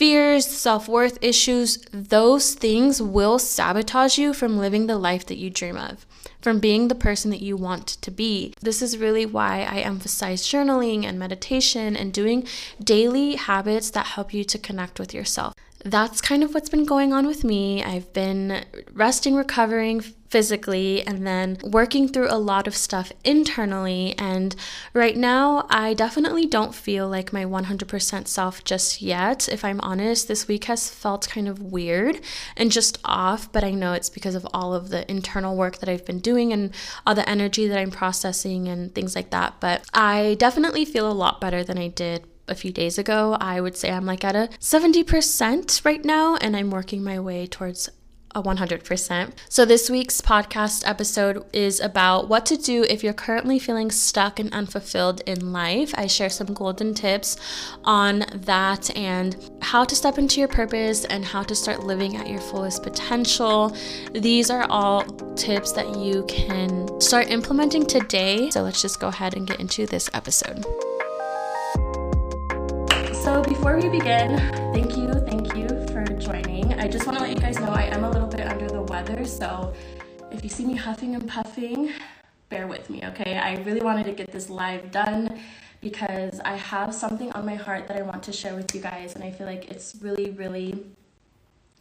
fears, 0.04 0.46
self 0.46 0.90
worth 0.90 1.18
issues, 1.22 1.78
those 1.94 2.56
things 2.56 3.02
will 3.02 3.40
sabotage 3.40 4.18
you 4.18 4.34
from 4.34 4.58
living 4.58 4.86
the 4.86 4.98
life 4.98 5.26
that 5.28 5.38
you 5.38 5.50
dream 5.50 5.78
of, 5.78 6.06
from 6.42 6.60
being 6.60 6.90
the 6.90 7.04
person 7.08 7.32
that 7.32 7.42
you 7.42 7.56
want 7.56 7.88
to 7.88 8.12
be. 8.12 8.54
This 8.62 8.82
is 8.82 8.98
really 8.98 9.26
why 9.26 9.62
I 9.62 9.78
emphasize 9.78 10.46
journaling 10.46 11.06
and 11.06 11.18
meditation 11.18 11.96
and 11.96 12.12
doing 12.12 12.46
daily 12.84 13.36
habits 13.36 13.92
that 13.92 14.08
help 14.08 14.34
you 14.34 14.44
to 14.44 14.58
connect 14.58 15.00
with 15.00 15.14
yourself 15.14 15.54
that's 15.86 16.22
kind 16.22 16.44
of 16.44 16.54
what's 16.54 16.70
been 16.70 16.86
going 16.86 17.12
on 17.12 17.28
with 17.28 17.44
me. 17.44 17.84
I've 17.84 18.14
been 18.14 18.64
resting, 18.94 19.36
recovering 19.36 20.02
physically, 20.34 21.06
and 21.06 21.28
then 21.28 21.60
working 21.62 22.08
through 22.08 22.28
a 22.28 22.40
lot 22.40 22.66
of 22.66 22.76
stuff 22.76 23.12
internally. 23.24 24.16
And 24.18 24.56
right 24.92 25.16
now, 25.16 25.68
I 25.70 25.94
definitely 25.94 26.48
don't 26.48 26.74
feel 26.74 27.08
like 27.08 27.32
my 27.32 27.46
100% 27.46 28.28
self 28.28 28.64
just 28.64 29.00
yet. 29.00 29.48
If 29.48 29.64
I'm 29.64 29.80
honest, 29.82 30.28
this 30.28 30.48
week 30.48 30.64
has 30.64 30.90
felt 30.90 31.30
kind 31.30 31.48
of 31.48 31.62
weird 31.62 32.20
and 32.58 32.72
just 32.72 32.98
off, 33.06 33.52
but 33.52 33.64
I 33.64 33.70
know 33.70 33.94
it's 33.94 34.10
because 34.10 34.34
of 34.34 34.48
all 34.56 34.74
of 34.74 34.90
the 34.90 35.08
internal 35.08 35.56
work 35.56 35.78
that 35.78 35.88
I've 35.88 36.04
been 36.04 36.18
doing 36.18 36.52
and 36.52 36.74
all 37.06 37.14
the 37.14 37.30
energy 37.30 37.68
that 37.68 37.78
I'm 37.78 37.92
processing 37.92 38.68
and 38.68 38.96
things 38.96 39.16
like 39.16 39.30
that. 39.30 39.60
But 39.60 39.86
I 39.94 40.36
definitely 40.40 40.84
feel 40.84 41.12
a 41.12 41.14
lot 41.14 41.42
better 41.42 41.64
than 41.64 41.78
I 41.78 41.90
did 41.90 42.26
a 42.48 42.56
few 42.56 42.72
days 42.72 42.98
ago. 42.98 43.38
I 43.40 43.62
would 43.62 43.78
say 43.78 43.92
I'm 43.92 44.08
like 44.08 44.24
at 44.24 44.36
a 44.36 44.50
70% 44.60 45.86
right 45.86 46.04
now, 46.04 46.38
and 46.38 46.58
I'm 46.58 46.72
working 46.72 47.04
my 47.04 47.20
way 47.20 47.46
towards 47.46 47.88
100%. 48.36 49.32
So, 49.50 49.66
this 49.66 49.90
week's 49.90 50.22
podcast 50.22 50.88
episode 50.88 51.46
is 51.54 51.80
about 51.80 52.30
what 52.30 52.46
to 52.48 52.58
do 52.58 52.84
if 52.90 53.04
you're 53.04 53.14
currently 53.14 53.60
feeling 53.60 53.92
stuck 53.92 54.40
and 54.40 54.52
unfulfilled 54.54 55.22
in 55.26 55.52
life. 55.52 55.94
I 55.96 56.08
share 56.08 56.30
some 56.30 56.48
golden 56.48 56.94
tips 56.94 57.38
on 57.84 58.26
that 58.34 58.96
and 58.96 59.36
how 59.62 59.84
to 59.84 59.96
step 59.96 60.18
into 60.18 60.40
your 60.40 60.50
purpose 60.50 61.06
and 61.06 61.24
how 61.24 61.44
to 61.44 61.56
start 61.56 61.84
living 61.84 62.16
at 62.16 62.30
your 62.30 62.42
fullest 62.42 62.84
potential. 62.84 63.76
These 64.14 64.50
are 64.50 64.66
all 64.70 65.04
tips 65.36 65.72
that 65.74 65.98
you 65.98 66.26
can 66.28 67.00
start 67.02 67.30
implementing 67.30 67.86
today. 67.86 68.50
So, 68.50 68.62
let's 68.62 68.82
just 68.82 69.00
go 69.00 69.08
ahead 69.08 69.36
and 69.36 69.48
get 69.48 69.60
into 69.60 69.86
this 69.86 70.10
episode. 70.14 70.66
So 73.24 73.42
before 73.42 73.78
we 73.78 73.88
begin, 73.88 74.38
thank 74.74 74.98
you, 74.98 75.08
thank 75.14 75.56
you 75.56 75.70
for 75.94 76.04
joining. 76.20 76.74
I 76.74 76.90
just 76.90 77.08
want 77.08 77.20
to 77.20 77.24
let 77.24 77.34
you 77.34 77.40
guys 77.40 77.58
know 77.58 77.70
I 77.70 77.84
am 77.84 78.04
a 78.04 78.12
little 78.12 78.28
bit 78.28 78.42
under 78.42 78.68
the 78.68 78.82
weather, 78.82 79.24
so 79.24 79.74
if 80.30 80.44
you 80.44 80.50
see 80.50 80.66
me 80.66 80.76
huffing 80.76 81.16
and 81.16 81.26
puffing, 81.26 81.94
bear 82.50 82.68
with 82.68 82.90
me, 82.90 83.02
okay? 83.06 83.38
I 83.38 83.62
really 83.64 83.80
wanted 83.80 84.08
to 84.08 84.12
get 84.12 84.34
this 84.34 84.50
live 84.50 84.92
done 84.92 85.40
because 85.80 86.42
I 86.42 86.58
have 86.58 86.94
something 86.94 87.32
on 87.32 87.46
my 87.46 87.56
heart 87.56 87.88
that 87.88 87.96
I 87.96 88.02
want 88.02 88.24
to 88.24 88.34
share 88.34 88.56
with 88.56 88.76
you 88.76 88.82
guys, 88.82 89.16
and 89.16 89.24
I 89.24 89.32
feel 89.32 89.48
like 89.48 89.72
it's 89.72 89.96
really, 90.02 90.32
really 90.32 90.86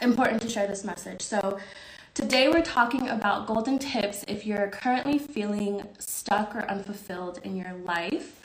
important 0.01 0.43
to 0.43 0.49
share 0.49 0.69
this 0.69 0.85
message. 0.85 1.23
So, 1.23 1.59
today 2.15 2.51
we're 2.51 2.63
talking 2.63 3.09
about 3.09 3.49
golden 3.49 3.81
tips 3.81 4.25
if 4.29 4.47
you're 4.47 4.69
currently 4.69 5.19
feeling 5.19 5.89
stuck 5.99 6.55
or 6.55 6.61
unfulfilled 6.71 7.41
in 7.43 7.57
your 7.57 7.73
life. 7.83 8.39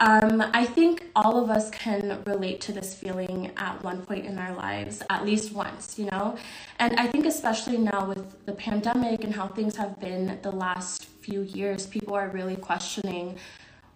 Um, 0.00 0.42
I 0.54 0.64
think 0.64 1.10
all 1.14 1.36
of 1.42 1.50
us 1.50 1.70
can 1.70 2.22
relate 2.24 2.62
to 2.62 2.72
this 2.72 2.94
feeling 2.94 3.52
at 3.58 3.84
one 3.84 4.00
point 4.00 4.24
in 4.24 4.38
our 4.38 4.54
lives, 4.54 5.02
at 5.10 5.26
least 5.26 5.52
once, 5.52 5.98
you 5.98 6.06
know? 6.06 6.38
And 6.78 6.98
I 6.98 7.06
think, 7.06 7.26
especially 7.26 7.76
now 7.76 8.06
with 8.06 8.46
the 8.46 8.52
pandemic 8.52 9.24
and 9.24 9.34
how 9.34 9.46
things 9.48 9.76
have 9.76 10.00
been 10.00 10.38
the 10.40 10.52
last 10.52 11.04
few 11.04 11.42
years, 11.42 11.86
people 11.86 12.14
are 12.14 12.28
really 12.28 12.56
questioning 12.56 13.36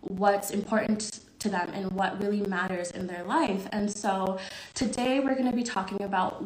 what's 0.02 0.50
important 0.50 1.20
to 1.38 1.48
them 1.48 1.70
and 1.72 1.90
what 1.92 2.22
really 2.22 2.42
matters 2.42 2.90
in 2.90 3.06
their 3.06 3.24
life. 3.24 3.66
And 3.72 3.90
so 3.90 4.38
today 4.74 5.20
we're 5.20 5.34
going 5.34 5.50
to 5.50 5.56
be 5.56 5.62
talking 5.62 6.02
about 6.02 6.44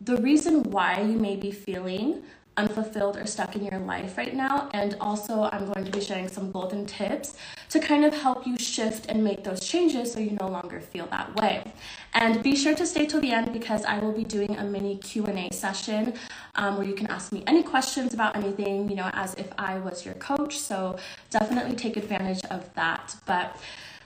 the 0.00 0.16
reason 0.16 0.62
why 0.62 1.02
you 1.02 1.18
may 1.18 1.36
be 1.36 1.50
feeling 1.50 2.22
unfulfilled 2.58 3.16
or 3.16 3.24
stuck 3.24 3.54
in 3.56 3.64
your 3.64 3.78
life 3.78 4.18
right 4.18 4.34
now. 4.34 4.68
And 4.74 4.96
also, 5.00 5.48
I'm 5.52 5.64
going 5.72 5.84
to 5.84 5.92
be 5.92 6.00
sharing 6.00 6.28
some 6.28 6.50
golden 6.50 6.84
tips 6.84 7.36
to 7.70 7.78
kind 7.78 8.04
of 8.04 8.12
help 8.12 8.46
you 8.46 8.58
shift 8.58 9.06
and 9.08 9.22
make 9.22 9.44
those 9.44 9.60
changes 9.60 10.12
so 10.12 10.18
you 10.20 10.36
no 10.40 10.48
longer 10.48 10.80
feel 10.80 11.06
that 11.06 11.34
way. 11.36 11.72
And 12.14 12.42
be 12.42 12.56
sure 12.56 12.74
to 12.74 12.86
stay 12.86 13.06
till 13.06 13.20
the 13.20 13.32
end 13.32 13.52
because 13.52 13.84
I 13.84 13.98
will 13.98 14.12
be 14.12 14.24
doing 14.24 14.56
a 14.56 14.64
mini 14.64 14.96
Q&A 14.98 15.48
session 15.52 16.14
um, 16.56 16.76
where 16.76 16.86
you 16.86 16.94
can 16.94 17.06
ask 17.06 17.32
me 17.32 17.44
any 17.46 17.62
questions 17.62 18.12
about 18.12 18.36
anything, 18.36 18.88
you 18.90 18.96
know, 18.96 19.10
as 19.12 19.34
if 19.34 19.48
I 19.56 19.78
was 19.78 20.04
your 20.04 20.14
coach. 20.14 20.58
So 20.58 20.98
definitely 21.30 21.76
take 21.76 21.96
advantage 21.96 22.44
of 22.50 22.72
that. 22.74 23.16
But 23.24 23.56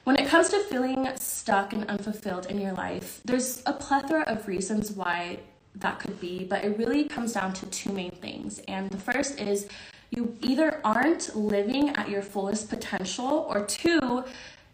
when 0.04 0.16
it 0.16 0.26
comes 0.28 0.49
to 0.50 0.59
feeling 0.64 1.09
stuck 1.16 1.73
and 1.73 1.88
unfulfilled 1.88 2.47
in 2.47 2.61
your 2.61 2.73
life, 2.73 3.21
there's 3.25 3.62
a 3.66 3.73
plethora 3.73 4.23
of 4.23 4.49
reasons 4.49 4.90
why 4.90 5.38
that 5.76 5.98
could 5.98 6.20
be, 6.20 6.44
but 6.44 6.64
it 6.64 6.78
really 6.78 7.04
comes 7.04 7.32
down 7.32 7.52
to 7.54 7.66
two 7.66 7.92
main 7.92 8.10
things. 8.10 8.60
And 8.68 8.90
the 8.90 8.98
first 8.98 9.40
is 9.40 9.68
you 10.10 10.36
either 10.42 10.80
aren't 10.84 11.34
living 11.34 11.90
at 11.90 12.10
your 12.10 12.22
fullest 12.22 12.68
potential, 12.68 13.46
or 13.48 13.64
two, 13.64 14.24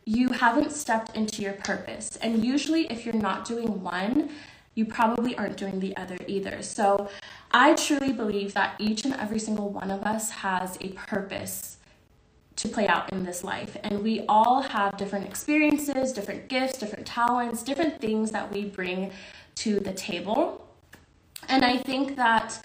you 0.04 0.30
haven't 0.30 0.72
stepped 0.72 1.14
into 1.14 1.42
your 1.42 1.52
purpose. 1.52 2.16
And 2.16 2.44
usually, 2.44 2.90
if 2.90 3.04
you're 3.04 3.14
not 3.14 3.44
doing 3.44 3.82
one, 3.82 4.30
you 4.74 4.84
probably 4.84 5.36
aren't 5.36 5.56
doing 5.56 5.80
the 5.80 5.96
other 5.96 6.16
either. 6.26 6.62
So, 6.62 7.08
I 7.52 7.74
truly 7.74 8.12
believe 8.12 8.52
that 8.54 8.74
each 8.78 9.04
and 9.04 9.14
every 9.14 9.38
single 9.38 9.70
one 9.70 9.90
of 9.90 10.02
us 10.02 10.30
has 10.30 10.76
a 10.80 10.88
purpose 10.88 11.78
to 12.56 12.68
play 12.68 12.88
out 12.88 13.12
in 13.12 13.24
this 13.24 13.44
life. 13.44 13.76
And 13.84 14.02
we 14.02 14.24
all 14.28 14.62
have 14.62 14.96
different 14.96 15.26
experiences, 15.26 16.12
different 16.12 16.48
gifts, 16.48 16.78
different 16.78 17.06
talents, 17.06 17.62
different 17.62 18.00
things 18.00 18.32
that 18.32 18.52
we 18.52 18.64
bring 18.64 19.12
to 19.56 19.78
the 19.78 19.92
table. 19.92 20.67
And 21.48 21.64
I 21.64 21.78
think 21.78 22.16
that, 22.16 22.62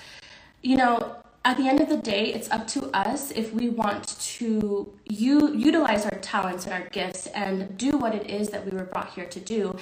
you 0.61 0.75
know, 0.75 1.17
at 1.45 1.57
the 1.57 1.67
end 1.67 1.81
of 1.81 1.89
the 1.89 1.97
day, 1.97 2.33
it's 2.33 2.49
up 2.51 2.67
to 2.67 2.85
us 2.95 3.31
if 3.31 3.53
we 3.53 3.69
want 3.69 4.07
to 4.19 4.93
u- 5.05 5.53
utilize 5.53 6.05
our 6.05 6.17
talents 6.19 6.65
and 6.65 6.73
our 6.73 6.87
gifts 6.89 7.27
and 7.27 7.77
do 7.77 7.97
what 7.97 8.15
it 8.15 8.29
is 8.29 8.49
that 8.49 8.65
we 8.65 8.71
were 8.77 8.85
brought 8.85 9.09
here 9.13 9.25
to 9.25 9.39
do. 9.39 9.75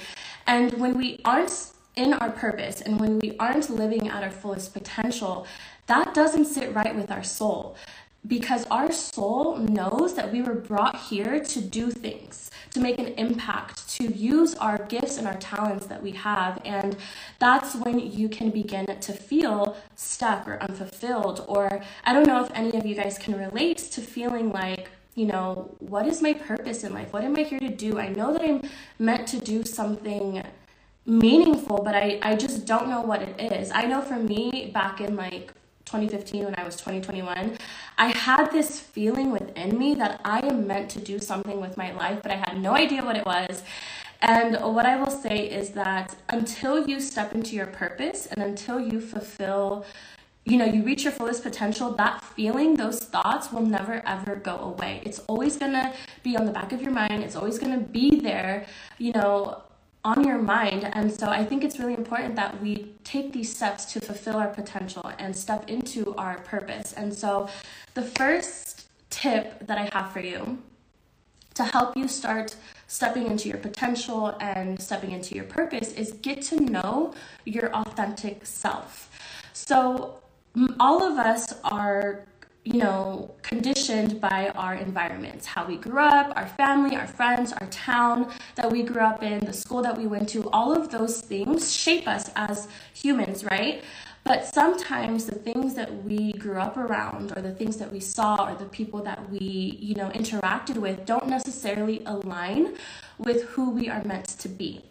And 0.46 0.72
when 0.74 0.96
we 0.96 1.20
aren't 1.24 1.70
in 1.94 2.14
our 2.14 2.30
purpose 2.30 2.80
and 2.80 2.98
when 2.98 3.18
we 3.20 3.36
aren't 3.38 3.70
living 3.70 4.08
at 4.08 4.22
our 4.24 4.30
fullest 4.30 4.72
potential, 4.72 5.46
that 5.86 6.14
doesn't 6.14 6.46
sit 6.46 6.74
right 6.74 6.94
with 6.96 7.10
our 7.10 7.22
soul 7.22 7.76
because 8.26 8.66
our 8.70 8.92
soul 8.92 9.56
knows 9.56 10.14
that 10.14 10.32
we 10.32 10.42
were 10.42 10.54
brought 10.54 10.96
here 10.96 11.40
to 11.40 11.60
do 11.60 11.90
things, 11.90 12.50
to 12.70 12.80
make 12.80 12.98
an 12.98 13.08
impact, 13.18 13.88
to 13.90 14.04
use 14.04 14.54
our 14.54 14.78
gifts 14.86 15.18
and 15.18 15.26
our 15.26 15.36
talents 15.36 15.86
that 15.86 16.02
we 16.02 16.12
have. 16.12 16.60
And 16.64 16.96
that's 17.40 17.74
when 17.74 17.98
you 17.98 18.28
can 18.28 18.50
begin 18.50 18.86
to 18.86 19.12
feel 19.12 19.76
stuck 19.96 20.46
or 20.46 20.62
unfulfilled. 20.62 21.44
Or 21.48 21.82
I 22.04 22.12
don't 22.12 22.26
know 22.26 22.44
if 22.44 22.50
any 22.54 22.78
of 22.78 22.86
you 22.86 22.94
guys 22.94 23.18
can 23.18 23.36
relate 23.36 23.78
to 23.78 24.00
feeling 24.00 24.52
like, 24.52 24.88
you 25.16 25.26
know, 25.26 25.74
what 25.80 26.06
is 26.06 26.22
my 26.22 26.32
purpose 26.32 26.84
in 26.84 26.94
life? 26.94 27.12
What 27.12 27.24
am 27.24 27.36
I 27.36 27.42
here 27.42 27.60
to 27.60 27.68
do? 27.68 27.98
I 27.98 28.08
know 28.08 28.32
that 28.32 28.42
I'm 28.42 28.62
meant 28.98 29.26
to 29.28 29.40
do 29.40 29.64
something 29.64 30.42
meaningful, 31.04 31.82
but 31.82 31.96
I, 31.96 32.20
I 32.22 32.36
just 32.36 32.66
don't 32.66 32.88
know 32.88 33.02
what 33.02 33.20
it 33.20 33.52
is. 33.52 33.72
I 33.72 33.86
know 33.86 34.00
for 34.00 34.14
me, 34.16 34.70
back 34.72 35.00
in 35.00 35.16
like 35.16 35.52
2015 35.92 36.44
when 36.46 36.54
I 36.56 36.64
was 36.64 36.76
2021, 36.76 37.58
I 37.98 38.06
had 38.06 38.50
this 38.50 38.80
feeling 38.80 39.30
within 39.30 39.78
me 39.78 39.94
that 39.96 40.22
I 40.24 40.40
am 40.40 40.66
meant 40.66 40.88
to 40.92 41.00
do 41.00 41.18
something 41.18 41.60
with 41.60 41.76
my 41.76 41.92
life, 41.92 42.20
but 42.22 42.32
I 42.32 42.36
had 42.36 42.58
no 42.58 42.74
idea 42.74 43.04
what 43.04 43.16
it 43.16 43.26
was. 43.26 43.62
And 44.22 44.56
what 44.74 44.86
I 44.86 44.96
will 44.96 45.10
say 45.10 45.50
is 45.50 45.70
that 45.70 46.14
until 46.30 46.88
you 46.88 46.98
step 46.98 47.34
into 47.34 47.54
your 47.54 47.66
purpose 47.66 48.24
and 48.24 48.42
until 48.42 48.80
you 48.80 49.02
fulfill, 49.02 49.84
you 50.46 50.56
know, 50.56 50.64
you 50.64 50.82
reach 50.82 51.04
your 51.04 51.12
fullest 51.12 51.42
potential, 51.42 51.90
that 51.96 52.24
feeling, 52.24 52.76
those 52.76 53.00
thoughts 53.00 53.52
will 53.52 53.66
never 53.66 54.02
ever 54.06 54.36
go 54.36 54.56
away. 54.60 55.02
It's 55.04 55.18
always 55.20 55.58
gonna 55.58 55.92
be 56.22 56.38
on 56.38 56.46
the 56.46 56.52
back 56.52 56.72
of 56.72 56.80
your 56.80 56.92
mind, 56.92 57.22
it's 57.22 57.36
always 57.36 57.58
gonna 57.58 57.80
be 57.80 58.18
there, 58.18 58.64
you 58.96 59.12
know, 59.12 59.62
on 60.04 60.24
your 60.24 60.38
mind. 60.38 60.90
And 60.94 61.12
so 61.12 61.28
I 61.28 61.44
think 61.44 61.62
it's 61.62 61.78
really 61.78 61.94
important 61.94 62.34
that 62.36 62.60
we 62.60 62.92
take 63.04 63.32
these 63.32 63.54
steps 63.54 63.84
to 63.92 64.00
fulfill 64.00 64.36
our 64.36 64.48
potential 64.48 65.12
and 65.18 65.34
step 65.34 65.68
into 65.68 66.14
our 66.16 66.38
purpose. 66.40 66.92
And 66.92 67.14
so 67.14 67.48
the 67.94 68.02
first 68.02 68.88
tip 69.10 69.66
that 69.66 69.78
I 69.78 69.88
have 69.92 70.12
for 70.12 70.20
you 70.20 70.58
to 71.54 71.64
help 71.64 71.96
you 71.96 72.08
start 72.08 72.56
stepping 72.86 73.26
into 73.26 73.48
your 73.48 73.58
potential 73.58 74.36
and 74.40 74.80
stepping 74.80 75.12
into 75.12 75.34
your 75.34 75.44
purpose 75.44 75.92
is 75.92 76.12
get 76.12 76.42
to 76.42 76.56
know 76.60 77.14
your 77.44 77.72
authentic 77.74 78.44
self. 78.44 79.10
So 79.52 80.18
all 80.80 81.02
of 81.02 81.18
us 81.18 81.54
are 81.64 82.26
you 82.64 82.74
know, 82.74 83.34
conditioned 83.42 84.20
by 84.20 84.50
our 84.54 84.74
environments, 84.74 85.46
how 85.46 85.66
we 85.66 85.76
grew 85.76 85.98
up, 85.98 86.32
our 86.36 86.46
family, 86.46 86.94
our 86.94 87.08
friends, 87.08 87.52
our 87.52 87.66
town 87.66 88.30
that 88.54 88.70
we 88.70 88.84
grew 88.84 89.00
up 89.00 89.22
in, 89.22 89.40
the 89.40 89.52
school 89.52 89.82
that 89.82 89.98
we 89.98 90.06
went 90.06 90.28
to, 90.28 90.48
all 90.50 90.72
of 90.72 90.90
those 90.90 91.20
things 91.20 91.74
shape 91.74 92.06
us 92.06 92.30
as 92.36 92.68
humans, 92.94 93.44
right? 93.44 93.82
But 94.24 94.46
sometimes 94.46 95.26
the 95.26 95.34
things 95.34 95.74
that 95.74 96.04
we 96.04 96.32
grew 96.34 96.58
up 96.58 96.76
around 96.76 97.36
or 97.36 97.42
the 97.42 97.52
things 97.52 97.78
that 97.78 97.92
we 97.92 97.98
saw 97.98 98.48
or 98.48 98.54
the 98.54 98.66
people 98.66 99.02
that 99.02 99.28
we, 99.28 99.76
you 99.80 99.96
know, 99.96 100.10
interacted 100.10 100.76
with 100.76 101.04
don't 101.04 101.26
necessarily 101.26 102.02
align 102.06 102.76
with 103.18 103.42
who 103.50 103.70
we 103.70 103.88
are 103.88 104.04
meant 104.04 104.26
to 104.38 104.48
be. 104.48 104.84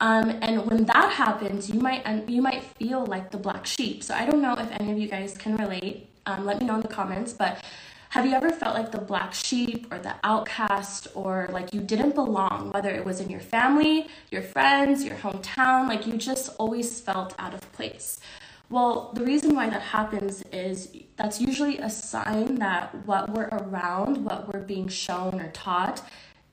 Um, 0.00 0.28
and 0.42 0.66
when 0.66 0.84
that 0.84 1.12
happens, 1.12 1.70
you 1.70 1.80
might 1.80 2.28
you 2.28 2.42
might 2.42 2.62
feel 2.62 3.06
like 3.06 3.30
the 3.30 3.38
black 3.38 3.64
sheep. 3.64 4.02
So 4.02 4.12
I 4.12 4.26
don't 4.26 4.42
know 4.42 4.52
if 4.52 4.70
any 4.72 4.92
of 4.92 4.98
you 4.98 5.08
guys 5.08 5.38
can 5.38 5.56
relate 5.56 6.10
um, 6.26 6.44
let 6.44 6.60
me 6.60 6.66
know 6.66 6.76
in 6.76 6.80
the 6.80 6.88
comments. 6.88 7.32
But 7.32 7.62
have 8.10 8.24
you 8.24 8.32
ever 8.32 8.50
felt 8.50 8.76
like 8.76 8.92
the 8.92 9.00
black 9.00 9.34
sheep 9.34 9.92
or 9.92 9.98
the 9.98 10.14
outcast 10.22 11.08
or 11.14 11.48
like 11.50 11.74
you 11.74 11.80
didn't 11.80 12.14
belong, 12.14 12.70
whether 12.70 12.90
it 12.90 13.04
was 13.04 13.20
in 13.20 13.28
your 13.28 13.40
family, 13.40 14.08
your 14.30 14.42
friends, 14.42 15.02
your 15.02 15.16
hometown, 15.16 15.88
like 15.88 16.06
you 16.06 16.16
just 16.16 16.54
always 16.58 17.00
felt 17.00 17.34
out 17.38 17.54
of 17.54 17.72
place? 17.72 18.20
Well, 18.70 19.10
the 19.14 19.24
reason 19.24 19.54
why 19.54 19.68
that 19.68 19.82
happens 19.82 20.42
is 20.52 20.96
that's 21.16 21.40
usually 21.40 21.78
a 21.78 21.90
sign 21.90 22.54
that 22.56 22.94
what 23.06 23.30
we're 23.30 23.48
around, 23.48 24.24
what 24.24 24.52
we're 24.52 24.60
being 24.60 24.88
shown 24.88 25.40
or 25.40 25.50
taught, 25.50 26.00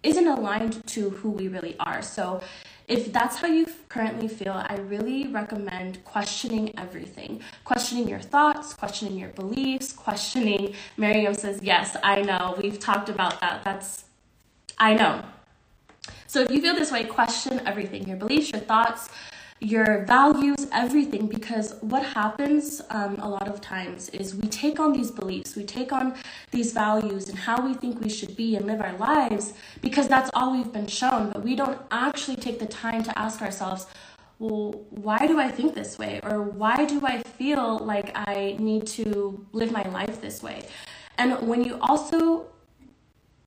isn't 0.04 0.28
aligned 0.28 0.86
to 0.88 1.12
who 1.12 1.30
we 1.30 1.48
really 1.48 1.76
are. 1.80 2.02
So 2.02 2.42
if 2.92 3.14
that's 3.14 3.38
how 3.38 3.48
you 3.48 3.66
currently 3.88 4.28
feel, 4.28 4.52
I 4.52 4.76
really 4.76 5.28
recommend 5.28 6.04
questioning 6.04 6.78
everything. 6.78 7.42
Questioning 7.64 8.06
your 8.06 8.20
thoughts, 8.20 8.74
questioning 8.74 9.18
your 9.18 9.30
beliefs, 9.30 9.94
questioning. 9.94 10.74
Miriam 10.98 11.34
says, 11.34 11.62
Yes, 11.64 11.96
I 12.04 12.22
know. 12.22 12.56
We've 12.62 12.78
talked 12.78 13.08
about 13.08 13.40
that. 13.40 13.64
That's, 13.64 14.04
I 14.78 14.94
know. 14.94 15.24
So 16.28 16.42
if 16.42 16.52
you 16.52 16.62
feel 16.62 16.76
this 16.76 16.92
way, 16.92 17.06
question 17.06 17.62
everything 17.66 18.08
your 18.08 18.18
beliefs, 18.18 18.52
your 18.52 18.62
thoughts, 18.62 19.10
your 19.62 20.04
values, 20.06 20.68
everything. 20.74 21.28
Because 21.28 21.76
what 21.82 22.04
happens 22.04 22.82
um, 22.90 23.18
a 23.20 23.30
lot 23.30 23.48
of 23.48 23.62
times 23.62 24.10
is 24.10 24.36
we 24.36 24.50
take 24.50 24.80
on 24.80 24.92
these 24.92 25.12
beliefs, 25.12 25.56
we 25.56 25.64
take 25.64 25.94
on 25.94 26.16
these 26.50 26.74
values 26.74 27.30
and 27.30 27.38
how 27.38 27.66
we 27.66 27.74
think 27.76 28.02
we 28.02 28.10
should 28.10 28.36
be 28.36 28.56
and 28.56 28.66
live 28.66 28.82
our 28.82 28.98
lives 28.98 29.54
because 29.82 30.08
that's 30.08 30.32
all 30.34 30.52
we've 30.52 30.74
been 30.74 30.88
shown. 30.88 31.32
But 31.32 31.44
we 31.44 31.56
don't 31.56 31.80
actually 31.92 32.38
take 32.38 32.60
the 32.60 32.66
time 32.66 33.04
to 33.04 33.18
ask 33.18 33.42
ourselves, 33.42 33.86
well, 34.40 34.84
why 34.90 35.28
do 35.28 35.40
I 35.40 35.52
think 35.52 35.76
this 35.76 36.00
way? 36.00 36.20
Or 36.24 36.42
why 36.42 36.86
do 36.86 37.06
I 37.06 37.22
feel 37.22 37.78
like 37.78 38.12
I 38.16 38.56
need 38.58 38.88
to 38.88 39.46
live 39.54 39.72
my 39.72 39.84
life 39.84 40.20
this 40.20 40.42
way? 40.42 40.68
And 41.20 41.48
when 41.48 41.64
you 41.64 41.78
also 41.82 42.48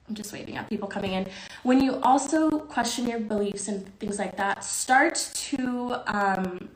I'm 0.07 0.15
just 0.15 0.31
waving 0.31 0.55
at 0.55 0.69
people 0.69 0.87
coming 0.87 1.13
in. 1.13 1.27
When 1.63 1.81
you 1.81 1.99
also 2.01 2.59
question 2.59 3.07
your 3.07 3.19
beliefs 3.19 3.67
and 3.67 3.87
things 3.99 4.19
like 4.19 4.37
that, 4.37 4.63
start 4.63 5.15
to 5.33 6.01
um, 6.05 6.69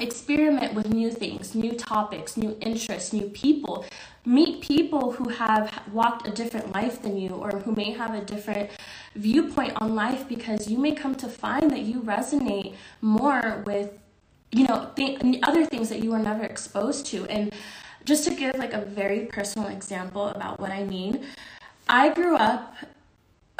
experiment 0.00 0.74
with 0.74 0.88
new 0.88 1.10
things, 1.10 1.54
new 1.54 1.72
topics, 1.72 2.36
new 2.36 2.56
interests, 2.60 3.12
new 3.12 3.28
people. 3.30 3.84
Meet 4.24 4.62
people 4.62 5.12
who 5.12 5.28
have 5.28 5.82
walked 5.92 6.26
a 6.26 6.30
different 6.30 6.72
life 6.74 7.02
than 7.02 7.16
you 7.16 7.30
or 7.30 7.50
who 7.50 7.72
may 7.72 7.92
have 7.92 8.14
a 8.14 8.22
different 8.22 8.70
viewpoint 9.14 9.72
on 9.76 9.94
life 9.94 10.28
because 10.28 10.68
you 10.68 10.78
may 10.78 10.92
come 10.92 11.14
to 11.16 11.28
find 11.28 11.70
that 11.70 11.80
you 11.80 12.00
resonate 12.02 12.74
more 13.00 13.62
with 13.66 13.98
you 14.50 14.66
know 14.66 14.90
th- 14.96 15.20
other 15.42 15.66
things 15.66 15.88
that 15.88 16.02
you 16.02 16.10
were 16.10 16.18
never 16.18 16.44
exposed 16.44 17.04
to 17.06 17.26
and 17.26 17.52
just 18.04 18.24
to 18.24 18.34
give 18.34 18.54
like 18.56 18.72
a 18.72 18.80
very 18.80 19.26
personal 19.26 19.68
example 19.68 20.28
about 20.28 20.58
what 20.58 20.70
I 20.70 20.84
mean 20.84 21.26
I 21.88 22.10
grew 22.10 22.36
up 22.36 22.74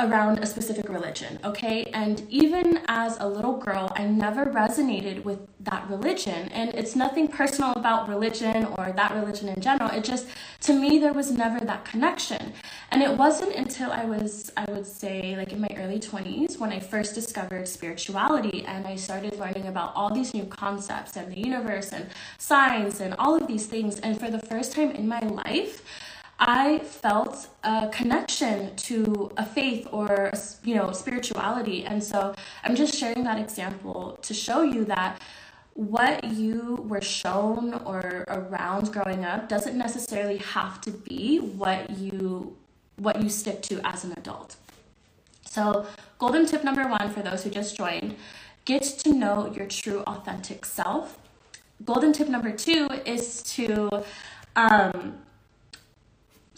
around 0.01 0.39
a 0.39 0.47
specific 0.47 0.89
religion, 0.89 1.41
okay? 1.43 1.85
And 1.87 2.23
even 2.29 2.83
as 2.87 3.17
a 3.19 3.27
little 3.27 3.57
girl, 3.57 3.91
I 3.97 4.05
never 4.05 4.47
resonated 4.47 5.25
with 5.25 5.41
that 5.61 5.89
religion. 5.91 6.49
And 6.53 6.73
it's 6.75 6.95
nothing 6.95 7.27
personal 7.27 7.73
about 7.73 8.09
religion 8.09 8.67
or 8.77 8.93
that 8.93 9.13
religion 9.15 9.49
in 9.49 9.61
general. 9.61 9.91
It 9.91 10.05
just, 10.05 10.29
to 10.63 10.73
me, 10.73 10.99
there 10.99 11.13
was 11.13 11.33
never 11.33 11.59
that 11.65 11.85
connection. 11.85 12.53
And 12.93 13.03
it 13.03 13.17
wasn't 13.17 13.57
until 13.57 13.91
I 13.91 14.05
was, 14.05 14.53
I 14.57 14.71
would 14.71 14.87
say, 14.87 15.35
like 15.37 15.53
in 15.53 15.61
my 15.61 15.75
early 15.77 15.99
20s 15.99 16.59
when 16.59 16.71
I 16.71 16.79
first 16.79 17.15
discovered 17.15 17.67
spirituality 17.67 18.65
and 18.67 18.87
I 18.87 18.95
started 18.95 19.37
learning 19.39 19.67
about 19.67 19.93
all 19.97 20.15
these 20.15 20.33
new 20.33 20.45
concepts 20.45 21.17
and 21.17 21.33
the 21.33 21.41
universe 21.41 21.93
and 21.93 22.07
science 22.39 23.01
and 23.01 23.15
all 23.19 23.35
of 23.35 23.49
these 23.49 23.67
things. 23.67 23.99
And 23.99 24.21
for 24.21 24.31
the 24.31 24.39
first 24.39 24.73
time 24.73 24.93
in 24.93 25.09
my 25.09 25.21
life, 25.21 25.83
I 26.39 26.79
felt 26.79 27.49
a 27.65 27.89
connection 27.89 28.77
to 28.77 29.33
a 29.37 29.45
faith 29.45 29.89
or 29.91 30.31
you 30.63 30.75
know 30.77 30.93
spirituality, 30.93 31.85
and 31.85 32.03
so 32.03 32.35
I'm 32.63 32.77
just 32.77 32.95
sharing 32.95 33.25
that 33.25 33.39
example 33.39 34.19
to 34.23 34.35
show 34.35 34.63
you 34.63 34.85
that 34.85 35.21
what 35.75 36.25
you 36.25 36.85
were 36.89 37.01
shown 37.01 37.75
or 37.85 38.25
around 38.29 38.93
growing 38.93 39.25
up 39.25 39.49
doesn't 39.49 39.77
necessarily 39.77 40.39
have 40.39 40.81
to 40.83 40.91
be 40.91 41.39
what 41.39 41.91
you 41.91 42.57
what 42.97 43.23
you 43.23 43.29
stick 43.29 43.63
to 43.63 43.81
as 43.85 44.05
an 44.05 44.13
adult. 44.17 44.57
So, 45.45 45.87
golden 46.19 46.47
tip 46.47 46.63
number 46.63 46.87
1 46.87 47.11
for 47.11 47.23
those 47.23 47.45
who 47.45 47.51
just 47.51 47.77
joined, 47.77 48.17
get 48.65 48.83
to 48.83 49.13
know 49.13 49.53
your 49.57 49.67
true 49.67 50.01
authentic 50.07 50.65
self. 50.65 51.19
Golden 51.85 52.13
tip 52.13 52.29
number 52.29 52.53
2 52.53 52.89
is 53.07 53.43
to 53.55 54.05
um 54.57 55.19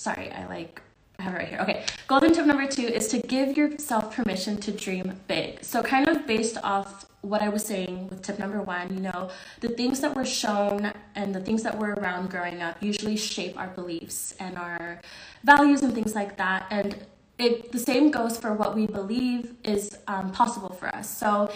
sorry, 0.00 0.30
I 0.30 0.46
like 0.46 0.80
I 1.18 1.22
have 1.24 1.34
it 1.34 1.36
right 1.36 1.48
here. 1.48 1.58
Okay. 1.58 1.84
Golden 2.08 2.32
tip 2.32 2.46
number 2.46 2.66
two 2.66 2.86
is 2.86 3.06
to 3.08 3.18
give 3.18 3.54
yourself 3.54 4.16
permission 4.16 4.56
to 4.62 4.72
dream 4.72 5.20
big. 5.28 5.62
So, 5.62 5.82
kind 5.82 6.08
of 6.08 6.26
based 6.26 6.56
off 6.62 7.04
what 7.20 7.42
I 7.42 7.50
was 7.50 7.62
saying 7.62 8.08
with 8.08 8.22
tip 8.22 8.38
number 8.38 8.62
one, 8.62 8.94
you 8.94 9.00
know, 9.00 9.28
the 9.60 9.68
things 9.68 10.00
that 10.00 10.16
were 10.16 10.24
shown 10.24 10.90
and 11.14 11.34
the 11.34 11.40
things 11.40 11.62
that 11.64 11.78
were 11.78 11.92
around 12.00 12.30
growing 12.30 12.62
up 12.62 12.82
usually 12.82 13.18
shape 13.18 13.58
our 13.58 13.68
beliefs 13.68 14.34
and 14.40 14.56
our 14.56 15.02
values 15.44 15.82
and 15.82 15.92
things 15.92 16.14
like 16.14 16.38
that. 16.38 16.66
And 16.70 16.96
it 17.38 17.70
the 17.70 17.78
same 17.78 18.10
goes 18.10 18.38
for 18.38 18.54
what 18.54 18.74
we 18.74 18.86
believe 18.86 19.52
is 19.64 19.98
um, 20.06 20.32
possible 20.32 20.72
for 20.72 20.88
us. 20.88 21.14
So, 21.14 21.52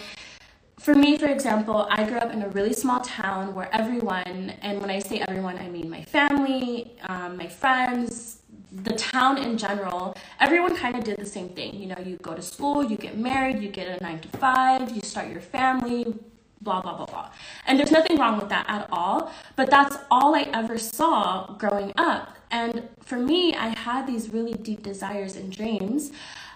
for 0.79 0.93
me, 0.93 1.17
for 1.17 1.27
example, 1.27 1.87
I 1.89 2.03
grew 2.03 2.17
up 2.17 2.31
in 2.31 2.41
a 2.41 2.49
really 2.49 2.73
small 2.73 2.99
town 2.99 3.55
where 3.55 3.73
everyone, 3.73 4.53
and 4.61 4.81
when 4.81 4.89
I 4.89 4.99
say 4.99 5.23
everyone, 5.27 5.57
I 5.57 5.69
mean 5.69 5.89
my 5.89 6.03
family, 6.03 6.91
um, 7.07 7.37
my 7.37 7.47
friends, 7.47 8.39
the 8.71 8.93
town 8.93 9.37
in 9.37 9.57
general, 9.57 10.15
everyone 10.39 10.75
kind 10.75 10.97
of 10.97 11.03
did 11.03 11.17
the 11.17 11.25
same 11.25 11.49
thing. 11.49 11.75
You 11.75 11.87
know, 11.87 11.97
you 12.03 12.17
go 12.17 12.35
to 12.35 12.41
school, 12.41 12.83
you 12.83 12.97
get 12.97 13.17
married, 13.17 13.61
you 13.61 13.69
get 13.69 13.87
a 13.87 14.03
nine 14.03 14.19
to 14.19 14.27
five, 14.37 14.91
you 14.91 15.01
start 15.01 15.29
your 15.29 15.41
family, 15.41 16.13
blah, 16.61 16.81
blah, 16.81 16.97
blah, 16.97 17.05
blah. 17.05 17.29
And 17.67 17.79
there's 17.79 17.91
nothing 17.91 18.17
wrong 18.17 18.37
with 18.37 18.49
that 18.49 18.65
at 18.67 18.87
all, 18.91 19.31
but 19.55 19.69
that's 19.69 19.97
all 20.11 20.35
I 20.35 20.41
ever 20.53 20.77
saw 20.77 21.53
growing 21.57 21.93
up. 21.95 22.35
And 22.51 22.89
for 23.01 23.17
me, 23.17 23.53
I 23.55 23.69
had 23.69 24.07
these 24.07 24.33
really 24.33 24.53
deep 24.53 24.83
desires 24.83 25.35
and 25.35 25.51
dreams 25.51 26.11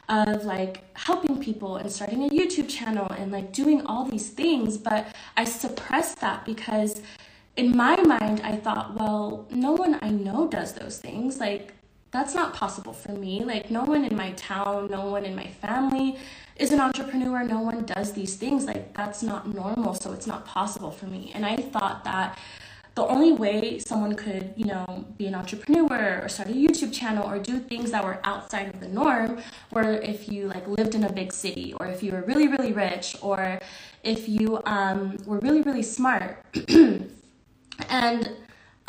of 0.09 0.43
like 0.43 0.81
helping 0.97 1.39
people 1.39 1.77
and 1.77 1.91
starting 1.91 2.23
a 2.25 2.29
YouTube 2.29 2.67
channel 2.67 3.07
and 3.11 3.31
like 3.31 3.53
doing 3.53 3.85
all 3.85 4.05
these 4.05 4.29
things, 4.29 4.77
but 4.77 5.07
I 5.37 5.45
suppressed 5.45 6.19
that 6.21 6.45
because 6.45 7.01
in 7.55 7.75
my 7.75 7.95
mind 8.01 8.41
I 8.43 8.55
thought, 8.55 8.95
well, 8.95 9.47
no 9.51 9.73
one 9.73 9.99
I 10.01 10.09
know 10.09 10.47
does 10.47 10.73
those 10.73 10.97
things. 10.97 11.39
Like 11.39 11.73
that's 12.11 12.33
not 12.33 12.53
possible 12.53 12.93
for 12.93 13.11
me. 13.11 13.43
Like 13.43 13.69
no 13.69 13.83
one 13.83 14.03
in 14.03 14.15
my 14.15 14.31
town, 14.31 14.89
no 14.89 15.05
one 15.05 15.25
in 15.25 15.35
my 15.35 15.47
family 15.47 16.17
is 16.55 16.71
an 16.71 16.79
entrepreneur. 16.79 17.43
No 17.43 17.61
one 17.61 17.85
does 17.85 18.13
these 18.13 18.35
things. 18.35 18.65
Like 18.65 18.93
that's 18.95 19.21
not 19.21 19.53
normal, 19.53 19.93
so 19.93 20.11
it's 20.11 20.27
not 20.27 20.45
possible 20.45 20.91
for 20.91 21.05
me. 21.05 21.31
And 21.35 21.45
I 21.45 21.55
thought 21.57 22.03
that 22.03 22.37
the 22.99 23.07
only 23.07 23.31
way 23.31 23.79
someone 23.79 24.13
could, 24.13 24.53
you 24.57 24.65
know, 24.65 25.05
be 25.17 25.25
an 25.25 25.33
entrepreneur 25.33 26.19
or 26.21 26.27
start 26.27 26.49
a 26.49 26.51
YouTube 26.51 26.91
channel 26.91 27.25
or 27.25 27.39
do 27.39 27.57
things 27.57 27.91
that 27.91 28.03
were 28.03 28.19
outside 28.25 28.67
of 28.73 28.81
the 28.81 28.89
norm 28.89 29.41
were 29.71 29.93
if 30.13 30.27
you 30.27 30.49
like 30.49 30.67
lived 30.67 30.95
in 30.95 31.05
a 31.05 31.13
big 31.21 31.31
city 31.31 31.73
or 31.79 31.85
if 31.87 32.03
you 32.03 32.11
were 32.11 32.23
really, 32.23 32.49
really 32.49 32.73
rich 32.73 33.15
or 33.21 33.57
if 34.03 34.27
you 34.27 34.61
um, 34.65 35.15
were 35.25 35.39
really, 35.39 35.61
really 35.61 35.81
smart. 35.81 36.43
and 37.89 38.31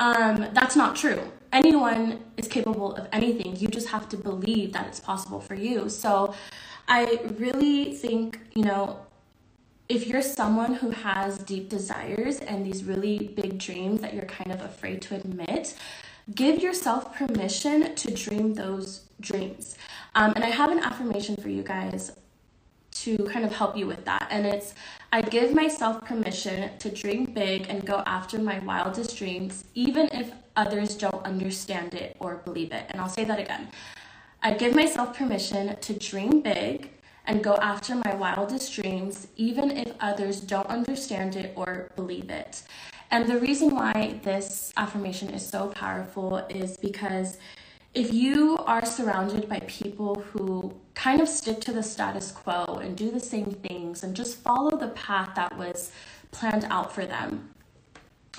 um, 0.01 0.49
that's 0.55 0.75
not 0.75 0.97
true. 0.97 1.21
Anyone 1.53 2.19
is 2.37 2.49
capable 2.49 2.97
of 2.97 3.07
anything. 3.13 3.55
You 3.55 3.69
just 3.69 3.89
have 3.91 4.09
to 4.09 4.17
believe 4.17 4.73
that 4.73 4.89
it's 4.89 4.99
possible 4.99 5.41
for 5.41 5.55
you. 5.55 5.89
So 5.89 6.35
I 6.89 7.21
really 7.39 7.95
think, 7.95 8.41
you 8.57 8.65
know, 8.65 8.99
if 9.91 10.07
you're 10.07 10.23
someone 10.23 10.75
who 10.75 10.91
has 10.91 11.37
deep 11.39 11.69
desires 11.69 12.39
and 12.39 12.65
these 12.65 12.85
really 12.85 13.19
big 13.35 13.59
dreams 13.59 14.01
that 14.01 14.15
you're 14.15 14.25
kind 14.25 14.53
of 14.53 14.61
afraid 14.61 15.03
to 15.03 15.17
admit, 15.17 15.75
give 16.33 16.63
yourself 16.63 17.13
permission 17.17 17.97
to 17.97 18.15
dream 18.15 18.55
those 18.55 19.01
dreams. 19.21 19.77
Um, 20.15 20.33
and 20.37 20.45
I 20.45 20.51
have 20.51 20.71
an 20.71 20.79
affirmation 20.79 21.35
for 21.37 21.49
you 21.49 21.65
guys 21.65 22.13
to 22.93 23.19
kind 23.33 23.45
of 23.45 23.53
help 23.53 23.77
you 23.77 23.89
with 23.89 24.05
that. 24.05 24.29
And 24.31 24.47
it's 24.47 24.75
I 25.13 25.23
give 25.23 25.53
myself 25.53 26.05
permission 26.05 26.71
to 26.79 26.89
dream 26.89 27.25
big 27.25 27.67
and 27.69 27.85
go 27.85 28.05
after 28.07 28.39
my 28.39 28.61
wildest 28.61 29.19
dreams, 29.19 29.65
even 29.75 30.09
if 30.13 30.31
others 30.55 30.97
don't 30.97 31.25
understand 31.25 31.95
it 31.95 32.17
or 32.21 32.37
believe 32.37 32.71
it. 32.71 32.85
And 32.91 33.01
I'll 33.01 33.09
say 33.09 33.25
that 33.25 33.41
again. 33.41 33.69
I 34.41 34.55
give 34.55 34.73
myself 34.73 35.17
permission 35.17 35.77
to 35.81 35.93
dream 35.95 36.43
big 36.43 36.91
and 37.31 37.45
go 37.45 37.55
after 37.63 37.95
my 37.95 38.13
wildest 38.17 38.75
dreams, 38.75 39.29
even 39.37 39.71
if 39.71 39.95
others 40.01 40.41
don't 40.41 40.67
understand 40.67 41.37
it 41.37 41.53
or 41.55 41.93
believe 41.95 42.29
it. 42.29 42.63
And 43.13 43.29
the 43.29 43.39
reason 43.39 43.73
why 43.73 44.19
this 44.25 44.73
affirmation 44.77 45.31
is 45.31 45.47
so 45.47 45.69
powerful 45.69 46.39
is 46.49 46.77
because 46.77 47.39
if 47.95 48.13
you 48.13 48.59
are 48.67 48.85
surrounded 48.85 49.49
by 49.49 49.61
people 49.69 50.17
who 50.17 50.75
kind 50.95 51.21
of 51.21 51.29
stick 51.29 51.61
to 51.61 51.73
the 51.73 51.85
status 51.85 52.33
quo 52.33 52.81
and 52.83 52.97
do 52.97 53.13
the 53.13 53.21
same 53.21 53.53
things 53.53 54.03
and 54.03 54.17
just 54.17 54.39
follow 54.39 54.77
the 54.77 54.89
path 54.89 55.31
that 55.37 55.57
was 55.57 55.93
planned 56.33 56.67
out 56.69 56.93
for 56.93 57.07
them, 57.07 57.51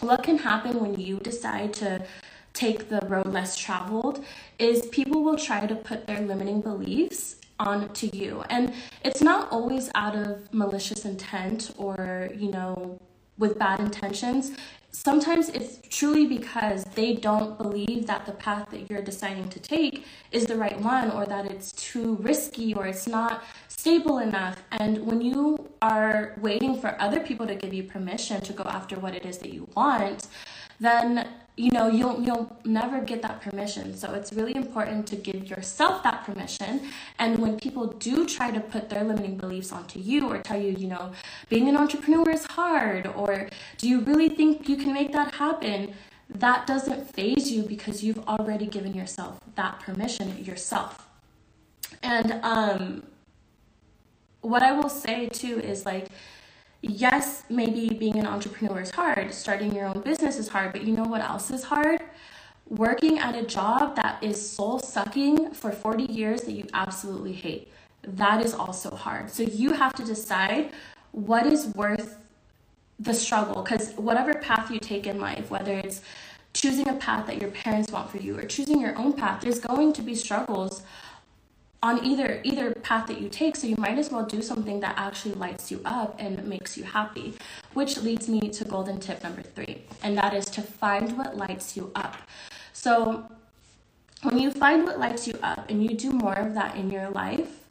what 0.01 0.21
can 0.21 0.37
happen 0.37 0.81
when 0.81 0.99
you 0.99 1.15
decide 1.19 1.71
to 1.75 2.05
take 2.53 2.89
the 2.89 2.99
road 3.07 3.27
less 3.27 3.55
traveled 3.55 4.21
is 4.59 4.85
people 4.87 5.23
will 5.23 5.37
try 5.37 5.65
to 5.65 5.75
put 5.75 6.07
their 6.07 6.19
limiting 6.19 6.59
beliefs 6.59 7.37
onto 7.61 8.09
you. 8.11 8.43
And 8.49 8.73
it's 9.03 9.21
not 9.21 9.51
always 9.51 9.89
out 9.95 10.15
of 10.15 10.53
malicious 10.53 11.05
intent 11.05 11.71
or, 11.77 12.29
you 12.35 12.51
know, 12.51 12.99
with 13.37 13.57
bad 13.57 13.79
intentions. 13.79 14.51
Sometimes 14.93 15.47
it's 15.49 15.79
truly 15.89 16.25
because 16.27 16.83
they 16.95 17.13
don't 17.13 17.57
believe 17.57 18.07
that 18.07 18.25
the 18.25 18.33
path 18.33 18.69
that 18.71 18.89
you're 18.89 19.01
deciding 19.01 19.47
to 19.49 19.59
take 19.59 20.05
is 20.31 20.45
the 20.45 20.57
right 20.57 20.79
one 20.81 21.11
or 21.11 21.25
that 21.25 21.45
it's 21.45 21.71
too 21.71 22.17
risky 22.17 22.73
or 22.73 22.87
it's 22.87 23.07
not 23.07 23.43
stable 23.69 24.19
enough. 24.19 24.61
And 24.71 25.05
when 25.05 25.21
you 25.21 25.71
are 25.81 26.35
waiting 26.41 26.79
for 26.79 27.01
other 27.01 27.21
people 27.21 27.47
to 27.47 27.55
give 27.55 27.73
you 27.73 27.83
permission 27.83 28.41
to 28.41 28.53
go 28.53 28.63
after 28.63 28.99
what 28.99 29.15
it 29.15 29.25
is 29.25 29.37
that 29.37 29.53
you 29.53 29.69
want, 29.75 30.27
then 30.81 31.27
you 31.57 31.69
know 31.71 31.87
you'll 31.87 32.21
you'll 32.21 32.57
never 32.65 32.99
get 33.01 33.21
that 33.21 33.39
permission. 33.41 33.95
So 33.95 34.13
it's 34.13 34.33
really 34.33 34.55
important 34.55 35.07
to 35.07 35.15
give 35.15 35.47
yourself 35.47 36.01
that 36.03 36.25
permission. 36.25 36.81
And 37.19 37.39
when 37.39 37.57
people 37.57 37.87
do 37.87 38.25
try 38.25 38.49
to 38.51 38.59
put 38.59 38.89
their 38.89 39.03
limiting 39.03 39.37
beliefs 39.37 39.71
onto 39.71 39.99
you 39.99 40.27
or 40.27 40.39
tell 40.39 40.59
you 40.59 40.71
you 40.71 40.87
know 40.87 41.11
being 41.49 41.69
an 41.69 41.77
entrepreneur 41.77 42.29
is 42.31 42.45
hard 42.45 43.07
or 43.07 43.47
do 43.77 43.87
you 43.87 44.01
really 44.01 44.29
think 44.29 44.67
you 44.67 44.75
can 44.75 44.91
make 44.93 45.11
that 45.13 45.35
happen? 45.35 45.93
That 46.29 46.65
doesn't 46.65 47.13
faze 47.13 47.51
you 47.51 47.63
because 47.63 48.03
you've 48.03 48.25
already 48.27 48.65
given 48.65 48.93
yourself 48.93 49.39
that 49.55 49.79
permission 49.81 50.43
yourself. 50.43 51.07
And 52.01 52.39
um 52.43 53.03
what 54.41 54.63
i 54.63 54.71
will 54.71 54.89
say 54.89 55.29
too 55.29 55.59
is 55.59 55.85
like 55.85 56.07
yes, 56.81 57.43
maybe 57.49 57.89
being 57.89 58.17
an 58.17 58.25
entrepreneur 58.25 58.81
is 58.81 58.91
hard, 58.91 59.33
starting 59.33 59.73
your 59.73 59.87
own 59.87 60.01
business 60.01 60.37
is 60.37 60.47
hard, 60.47 60.71
but 60.71 60.83
you 60.83 60.93
know 60.95 61.03
what 61.03 61.21
else 61.21 61.51
is 61.51 61.63
hard? 61.63 62.01
Working 62.67 63.19
at 63.19 63.35
a 63.35 63.43
job 63.43 63.95
that 63.95 64.23
is 64.23 64.49
soul 64.49 64.79
sucking 64.79 65.51
for 65.51 65.71
40 65.71 66.05
years 66.05 66.41
that 66.43 66.53
you 66.53 66.67
absolutely 66.73 67.33
hate. 67.33 67.71
That 68.03 68.43
is 68.43 68.53
also 68.53 68.95
hard. 68.95 69.29
So 69.29 69.43
you 69.43 69.73
have 69.73 69.93
to 69.93 70.03
decide 70.03 70.71
what 71.11 71.45
is 71.45 71.67
worth 71.75 72.17
the 72.99 73.13
struggle 73.13 73.61
because 73.61 73.93
whatever 73.93 74.33
path 74.35 74.71
you 74.71 74.79
take 74.79 75.05
in 75.05 75.19
life, 75.19 75.51
whether 75.51 75.73
it's 75.73 76.01
choosing 76.53 76.87
a 76.87 76.93
path 76.93 77.27
that 77.27 77.41
your 77.41 77.51
parents 77.51 77.91
want 77.91 78.09
for 78.09 78.17
you 78.17 78.37
or 78.37 78.43
choosing 78.43 78.79
your 78.79 78.97
own 78.97 79.13
path, 79.13 79.41
there's 79.41 79.59
going 79.59 79.93
to 79.93 80.01
be 80.01 80.15
struggles 80.15 80.83
on 81.83 82.03
either 82.05 82.41
either 82.43 82.73
path 82.75 83.07
that 83.07 83.19
you 83.19 83.27
take 83.29 83.55
so 83.55 83.67
you 83.67 83.75
might 83.77 83.97
as 83.97 84.11
well 84.11 84.25
do 84.25 84.41
something 84.41 84.79
that 84.79 84.93
actually 84.97 85.33
lights 85.33 85.71
you 85.71 85.81
up 85.85 86.15
and 86.19 86.43
makes 86.45 86.77
you 86.77 86.83
happy 86.83 87.33
which 87.73 87.97
leads 87.97 88.29
me 88.29 88.49
to 88.49 88.63
golden 88.65 88.99
tip 88.99 89.23
number 89.23 89.41
3 89.41 89.81
and 90.03 90.17
that 90.17 90.33
is 90.33 90.45
to 90.45 90.61
find 90.61 91.17
what 91.17 91.37
lights 91.37 91.75
you 91.75 91.91
up 91.95 92.17
so 92.73 93.25
when 94.21 94.37
you 94.37 94.51
find 94.51 94.83
what 94.83 94.99
lights 94.99 95.27
you 95.27 95.33
up 95.41 95.69
and 95.69 95.83
you 95.83 95.95
do 95.97 96.11
more 96.11 96.35
of 96.35 96.53
that 96.53 96.75
in 96.75 96.91
your 96.91 97.09
life 97.09 97.61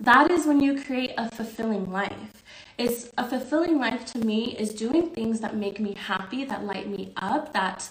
that 0.00 0.30
is 0.30 0.46
when 0.46 0.60
you 0.60 0.82
create 0.82 1.12
a 1.18 1.30
fulfilling 1.30 1.92
life. 1.92 2.42
It's 2.78 3.10
a 3.18 3.28
fulfilling 3.28 3.78
life 3.78 4.06
to 4.12 4.18
me 4.18 4.56
is 4.56 4.72
doing 4.72 5.10
things 5.10 5.40
that 5.40 5.54
make 5.54 5.78
me 5.78 5.92
happy, 5.92 6.42
that 6.46 6.64
light 6.64 6.88
me 6.88 7.12
up, 7.18 7.52
that 7.52 7.90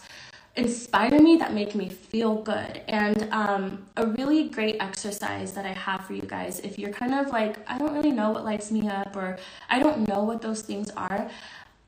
inspire 0.55 1.19
me, 1.21 1.37
that 1.37 1.53
make 1.53 1.75
me 1.75 1.89
feel 1.89 2.41
good. 2.41 2.81
And 2.87 3.31
um, 3.31 3.85
a 3.97 4.07
really 4.07 4.49
great 4.49 4.77
exercise 4.79 5.53
that 5.53 5.65
I 5.65 5.73
have 5.73 6.05
for 6.05 6.13
you 6.13 6.23
guys, 6.23 6.59
if 6.59 6.77
you're 6.77 6.91
kind 6.91 7.13
of 7.13 7.27
like, 7.27 7.57
I 7.69 7.77
don't 7.77 7.93
really 7.93 8.11
know 8.11 8.31
what 8.31 8.43
lights 8.43 8.71
me 8.71 8.87
up, 8.87 9.15
or 9.15 9.37
I 9.69 9.79
don't 9.79 10.07
know 10.07 10.23
what 10.23 10.41
those 10.41 10.61
things 10.61 10.89
are, 10.91 11.29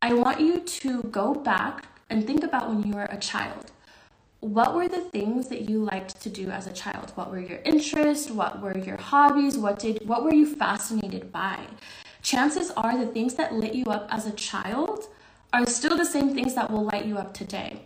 I 0.00 0.14
want 0.14 0.40
you 0.40 0.60
to 0.60 1.02
go 1.04 1.34
back 1.34 1.86
and 2.10 2.26
think 2.26 2.44
about 2.44 2.68
when 2.68 2.82
you 2.82 2.94
were 2.94 3.08
a 3.10 3.18
child. 3.18 3.70
What 4.40 4.74
were 4.74 4.88
the 4.88 5.00
things 5.00 5.48
that 5.48 5.70
you 5.70 5.84
liked 5.84 6.20
to 6.22 6.28
do 6.28 6.50
as 6.50 6.66
a 6.66 6.72
child? 6.72 7.12
What 7.14 7.30
were 7.30 7.38
your 7.38 7.60
interests? 7.64 8.28
What 8.28 8.60
were 8.60 8.76
your 8.76 8.96
hobbies? 8.96 9.56
What 9.56 9.78
did 9.78 10.06
what 10.08 10.24
were 10.24 10.34
you 10.34 10.56
fascinated 10.56 11.30
by? 11.30 11.60
Chances 12.22 12.72
are 12.72 12.98
the 12.98 13.06
things 13.06 13.34
that 13.34 13.54
lit 13.54 13.74
you 13.74 13.84
up 13.86 14.08
as 14.10 14.26
a 14.26 14.32
child 14.32 15.06
are 15.52 15.64
still 15.66 15.96
the 15.96 16.04
same 16.04 16.34
things 16.34 16.56
that 16.56 16.70
will 16.72 16.84
light 16.84 17.04
you 17.04 17.18
up 17.18 17.32
today 17.34 17.82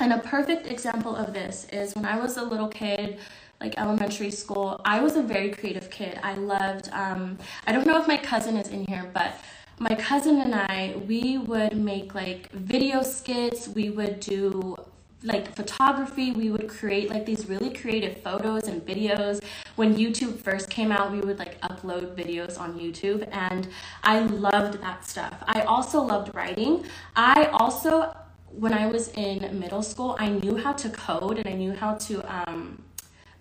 and 0.00 0.12
a 0.12 0.18
perfect 0.18 0.66
example 0.66 1.14
of 1.14 1.32
this 1.32 1.66
is 1.72 1.94
when 1.94 2.04
i 2.04 2.18
was 2.18 2.36
a 2.36 2.42
little 2.42 2.68
kid 2.68 3.18
like 3.60 3.78
elementary 3.78 4.30
school 4.30 4.80
i 4.84 5.00
was 5.00 5.16
a 5.16 5.22
very 5.22 5.50
creative 5.50 5.90
kid. 5.90 6.18
I 6.22 6.34
loved 6.34 6.88
um, 6.92 7.38
i 7.66 7.72
don't 7.72 7.86
know 7.86 8.00
if 8.00 8.08
my 8.08 8.16
cousin 8.16 8.56
is 8.56 8.68
in 8.68 8.84
here 8.86 9.10
but 9.12 9.34
my 9.80 9.94
cousin 9.94 10.42
and 10.42 10.54
I, 10.54 10.94
we 11.08 11.38
would 11.38 11.74
make 11.74 12.14
like 12.14 12.52
video 12.52 13.02
skits, 13.02 13.66
we 13.66 13.88
would 13.88 14.20
do 14.20 14.76
like 15.22 15.54
photography. 15.54 16.32
We 16.32 16.50
would 16.50 16.68
create 16.68 17.08
like 17.08 17.24
these 17.24 17.48
really 17.48 17.72
creative 17.72 18.22
photos 18.22 18.64
and 18.68 18.84
videos. 18.84 19.42
When 19.76 19.94
youtube 19.94 20.38
first 20.38 20.68
came 20.68 20.92
out 20.92 21.12
we 21.12 21.20
would 21.20 21.38
like 21.38 21.60
upload 21.62 22.14
videos 22.14 22.58
on 22.58 22.78
youtube 22.78 23.26
and 23.32 23.68
i 24.02 24.20
loved 24.20 24.82
that 24.82 25.06
stuff. 25.06 25.34
I 25.46 25.62
also 25.62 26.02
loved 26.02 26.34
writing. 26.34 26.84
I 27.16 27.46
also 27.46 28.14
when 28.52 28.72
i 28.72 28.86
was 28.86 29.08
in 29.12 29.58
middle 29.58 29.82
school 29.82 30.16
i 30.18 30.28
knew 30.28 30.56
how 30.56 30.72
to 30.72 30.88
code 30.90 31.38
and 31.38 31.46
i 31.46 31.52
knew 31.52 31.72
how 31.72 31.94
to 31.94 32.20
um, 32.28 32.82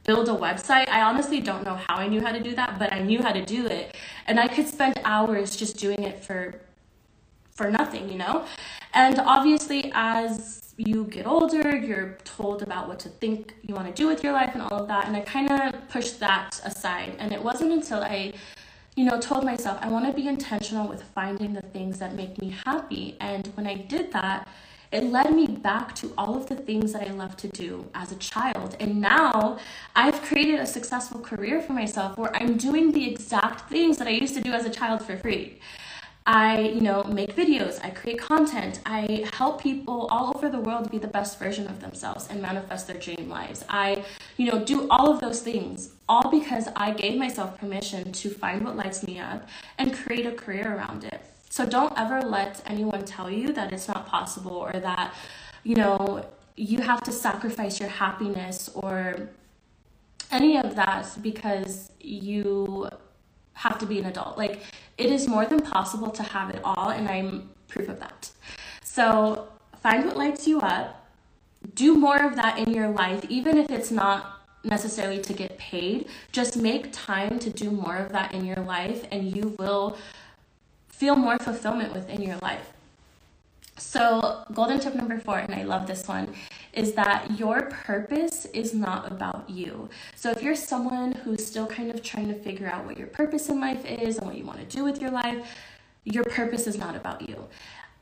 build 0.06 0.28
a 0.30 0.34
website 0.34 0.88
i 0.90 1.02
honestly 1.02 1.40
don't 1.40 1.64
know 1.64 1.76
how 1.88 1.96
i 1.96 2.08
knew 2.08 2.22
how 2.22 2.32
to 2.32 2.40
do 2.40 2.56
that 2.56 2.78
but 2.80 2.92
i 2.94 3.00
knew 3.00 3.22
how 3.22 3.32
to 3.32 3.44
do 3.44 3.66
it 3.66 3.96
and 4.28 4.40
i 4.40 4.48
could 4.48 4.68
spend 4.68 5.00
hours 5.04 5.56
just 5.56 5.78
doing 5.78 6.04
it 6.04 6.24
for 6.24 6.62
for 7.52 7.70
nothing 7.70 8.10
you 8.10 8.18
know 8.18 8.46
and 8.94 9.20
obviously 9.20 9.92
as 9.94 10.70
you 10.80 11.04
get 11.06 11.28
older, 11.28 11.76
you're 11.76 12.18
told 12.24 12.62
about 12.62 12.88
what 12.88 13.00
to 13.00 13.10
think 13.10 13.54
you 13.64 13.76
want 13.76 13.88
to 13.88 13.94
do 13.94 14.08
with 14.08 14.24
your 14.24 14.32
life 14.32 14.52
and 14.54 14.62
all 14.62 14.82
of 14.82 14.88
that. 14.88 15.08
And 15.08 15.16
I 15.16 15.20
kind 15.22 15.52
of 15.52 15.90
pushed 15.90 16.22
that 16.22 16.60
aside. 16.64 17.18
And 17.20 17.34
it 17.34 17.44
wasn't 17.44 17.74
until 17.74 18.02
I, 18.02 18.32
you 18.96 19.04
know, 19.04 19.20
told 19.20 19.44
myself 19.44 19.78
I 19.82 19.90
want 19.90 20.06
to 20.06 20.14
be 20.14 20.28
intentional 20.28 20.88
with 20.88 21.04
finding 21.04 21.54
the 21.54 21.62
things 21.62 22.00
that 22.00 22.16
make 22.16 22.42
me 22.42 22.56
happy. 22.66 23.18
And 23.20 23.48
when 23.56 23.68
I 23.68 23.76
did 23.76 24.14
that, 24.14 24.48
it 24.92 25.04
led 25.04 25.36
me 25.36 25.48
back 25.48 25.94
to 25.96 26.12
all 26.18 26.36
of 26.36 26.48
the 26.48 26.56
things 26.56 26.94
that 26.94 27.08
I 27.08 27.12
loved 27.12 27.38
to 27.40 27.48
do 27.48 27.88
as 27.94 28.12
a 28.12 28.16
child. 28.16 28.76
And 28.80 29.00
now 29.00 29.60
I've 29.96 30.22
created 30.24 30.60
a 30.60 30.66
successful 30.66 31.20
career 31.20 31.62
for 31.62 31.74
myself 31.74 32.18
where 32.18 32.36
I'm 32.36 32.58
doing 32.58 32.92
the 32.92 33.08
exact 33.10 33.70
things 33.70 33.98
that 33.98 34.08
I 34.08 34.12
used 34.12 34.36
to 34.36 34.42
do 34.42 34.52
as 34.52 34.66
a 34.66 34.70
child 34.70 35.04
for 35.04 35.16
free. 35.18 35.60
I, 36.26 36.60
you 36.60 36.82
know, 36.82 37.04
make 37.06 37.36
videos, 37.36 37.84
I 37.84 37.90
create 37.90 38.20
content, 38.20 38.82
I 38.86 39.28
help 39.34 39.64
people 39.64 40.08
all 40.12 40.32
over 40.36 40.48
the 40.48 40.60
world 40.60 40.92
be 40.92 41.00
the 41.00 41.08
best 41.08 41.40
version 41.40 41.66
of 41.66 41.80
themselves 41.80 42.28
and 42.30 42.40
manifest 42.40 42.86
their 42.86 42.98
dream 42.98 43.30
lives. 43.30 43.66
I, 43.68 44.06
you 44.38 44.52
know, 44.52 44.64
do 44.64 44.88
all 44.90 45.12
of 45.12 45.22
those 45.22 45.42
things 45.42 45.94
all 46.08 46.30
because 46.30 46.68
I 46.76 46.92
gave 46.92 47.18
myself 47.18 47.58
permission 47.58 48.12
to 48.12 48.30
find 48.30 48.64
what 48.64 48.76
lights 48.76 49.04
me 49.04 49.20
up 49.20 49.48
and 49.80 49.92
create 49.92 50.28
a 50.28 50.32
career 50.32 50.76
around 50.76 51.04
it. 51.04 51.20
So 51.60 51.66
don't 51.66 51.92
ever 52.00 52.22
let 52.22 52.62
anyone 52.66 53.04
tell 53.04 53.30
you 53.30 53.52
that 53.52 53.74
it's 53.74 53.90
not 53.90 54.08
possible 54.08 54.54
or 54.54 54.72
that, 54.80 55.14
you 55.66 55.76
know, 55.76 56.26
you 56.56 56.80
have 56.80 57.04
to 57.04 57.12
sacrifice 57.12 57.82
your 57.82 57.90
happiness 57.90 58.70
or 58.74 59.28
any 60.32 60.56
of 60.56 60.78
that 60.78 61.18
because 61.22 61.92
you 62.00 62.88
have 63.56 63.78
to 63.80 63.86
be 63.86 64.00
an 64.00 64.06
adult. 64.06 64.38
Like, 64.38 64.62
it 64.98 65.12
is 65.12 65.28
more 65.28 65.46
than 65.46 65.60
possible 65.60 66.10
to 66.12 66.24
have 66.24 66.50
it 66.52 66.62
all, 66.64 66.92
and 66.92 67.10
I'm 67.10 67.50
proof 67.68 67.90
of 67.90 68.00
that. 68.00 68.32
So, 68.82 69.50
find 69.84 70.06
what 70.06 70.16
lights 70.16 70.48
you 70.48 70.62
up, 70.62 71.10
do 71.74 71.94
more 71.94 72.24
of 72.24 72.38
that 72.38 72.58
in 72.58 72.74
your 72.74 72.88
life, 72.88 73.26
even 73.28 73.58
if 73.58 73.70
it's 73.70 73.92
not 73.92 74.44
necessarily 74.64 75.22
to 75.24 75.34
get 75.34 75.58
paid. 75.58 76.08
Just 76.32 76.56
make 76.56 76.94
time 76.94 77.38
to 77.40 77.50
do 77.50 77.70
more 77.70 77.98
of 77.98 78.14
that 78.14 78.34
in 78.34 78.46
your 78.46 78.62
life, 78.62 79.04
and 79.12 79.36
you 79.36 79.58
will 79.60 79.98
feel 81.00 81.16
more 81.16 81.40
fulfillment 81.40 81.94
within 81.94 82.22
your 82.22 82.36
life. 82.42 82.74
So, 83.78 84.44
golden 84.54 84.82
tip 84.82 84.94
number 84.96 85.18
four, 85.18 85.40
and 85.40 85.56
I 85.56 85.64
love 85.64 85.88
this 85.88 86.06
one, 86.10 86.34
is 86.74 86.92
that 86.96 87.40
your 87.40 87.62
purpose 87.72 88.44
is 88.48 88.74
not 88.74 89.10
about 89.10 89.50
you. 89.50 89.88
So, 90.16 90.30
if 90.30 90.44
you're 90.44 90.58
someone 90.58 91.14
who's 91.14 91.46
still 91.46 91.68
kind 91.68 91.90
of 91.90 92.04
trying 92.04 92.28
to 92.28 92.34
figure 92.34 92.68
out 92.68 92.86
what 92.86 92.98
your 92.98 93.08
purpose 93.08 93.48
in 93.48 93.62
life 93.62 93.86
is 93.86 94.18
and 94.18 94.28
what 94.28 94.38
you 94.38 94.44
want 94.44 94.60
to 94.60 94.66
do 94.66 94.84
with 94.84 95.02
your 95.02 95.12
life, 95.12 95.48
your 96.04 96.26
purpose 96.26 96.68
is 96.68 96.78
not 96.78 96.98
about 96.98 97.30
you. 97.30 97.46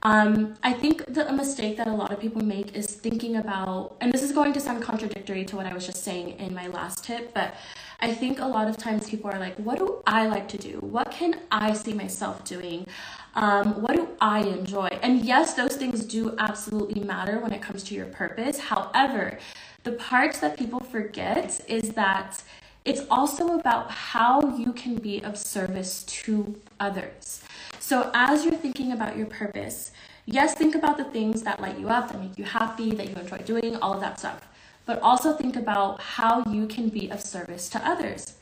Um, 0.03 0.55
I 0.61 0.73
think 0.73 1.05
the 1.11 1.27
a 1.27 1.33
mistake 1.33 1.77
that 1.77 1.87
a 1.87 1.93
lot 1.93 2.11
of 2.11 2.19
people 2.19 2.43
make 2.43 2.75
is 2.75 2.85
thinking 2.85 3.37
about, 3.37 3.97
and 3.99 4.13
this 4.13 4.21
is 4.21 4.31
going 4.31 4.53
to 4.53 4.59
sound 4.59 4.83
contradictory 4.83 5.43
to 5.45 5.55
what 5.55 5.65
I 5.65 5.73
was 5.73 5.85
just 5.85 6.03
saying 6.03 6.37
in 6.39 6.53
my 6.53 6.67
last 6.67 7.03
tip, 7.03 7.33
but 7.33 7.55
I 7.99 8.13
think 8.13 8.39
a 8.39 8.45
lot 8.45 8.67
of 8.67 8.77
times 8.77 9.09
people 9.09 9.31
are 9.31 9.39
like, 9.39 9.55
what 9.55 9.79
do 9.79 10.03
I 10.05 10.27
like 10.27 10.47
to 10.49 10.57
do? 10.57 10.77
What 10.81 11.09
can 11.09 11.39
I 11.51 11.73
see 11.73 11.93
myself 11.93 12.43
doing? 12.45 12.85
Um, 13.33 13.81
what 13.81 13.95
do 13.95 14.07
I 14.21 14.41
enjoy? 14.41 14.87
And 15.01 15.25
yes, 15.25 15.55
those 15.55 15.75
things 15.75 16.05
do 16.05 16.35
absolutely 16.37 17.01
matter 17.01 17.39
when 17.39 17.51
it 17.51 17.61
comes 17.63 17.83
to 17.85 17.95
your 17.95 18.05
purpose. 18.05 18.59
However, 18.59 19.39
the 19.83 19.93
part 19.93 20.35
that 20.35 20.57
people 20.57 20.79
forget 20.79 21.59
is 21.67 21.89
that 21.91 22.43
it's 22.85 23.01
also 23.09 23.57
about 23.57 23.89
how 23.91 24.55
you 24.55 24.73
can 24.73 24.95
be 24.95 25.23
of 25.23 25.37
service 25.37 26.03
to 26.03 26.55
others. 26.79 27.41
So, 27.79 28.11
as 28.13 28.43
you're 28.43 28.55
thinking 28.55 28.91
about 28.91 29.17
your 29.17 29.27
purpose, 29.27 29.91
yes, 30.25 30.53
think 30.55 30.75
about 30.75 30.97
the 30.97 31.05
things 31.05 31.43
that 31.43 31.61
light 31.61 31.79
you 31.79 31.89
up, 31.89 32.11
that 32.11 32.19
make 32.19 32.37
you 32.37 32.43
happy, 32.43 32.91
that 32.91 33.09
you 33.09 33.15
enjoy 33.15 33.37
doing, 33.39 33.75
all 33.77 33.93
of 33.93 34.01
that 34.01 34.19
stuff 34.19 34.47
but 34.87 34.99
also 35.01 35.33
think 35.33 35.55
about 35.55 35.99
how 35.99 36.43
you 36.49 36.65
can 36.65 36.89
be 36.89 37.11
of 37.11 37.21
service 37.21 37.69
to 37.69 37.87
others. 37.87 38.35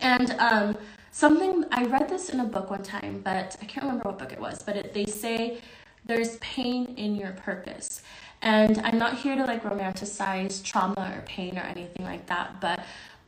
And 0.00 0.32
um, 0.32 0.76
something, 1.12 1.64
I 1.70 1.84
read 1.84 2.08
this 2.08 2.28
in 2.28 2.40
a 2.40 2.44
book 2.44 2.70
one 2.70 2.82
time, 2.82 3.22
but 3.24 3.56
I 3.62 3.64
can't 3.64 3.86
remember 3.86 4.10
what 4.10 4.18
book 4.18 4.32
it 4.32 4.40
was, 4.40 4.62
but 4.62 4.76
it, 4.76 4.92
they 4.92 5.06
say 5.06 5.60
there's 6.04 6.36
pain 6.38 6.94
in 6.96 7.14
your 7.14 7.32
purpose. 7.32 8.02
And 8.42 8.78
I'm 8.80 8.98
not 8.98 9.16
here 9.16 9.36
to 9.36 9.44
like 9.44 9.62
romanticize 9.62 10.62
trauma 10.62 11.14
or 11.16 11.22
pain 11.22 11.56
or 11.56 11.62
anything 11.62 12.04
like 12.04 12.26
that, 12.26 12.60
but 12.60 12.80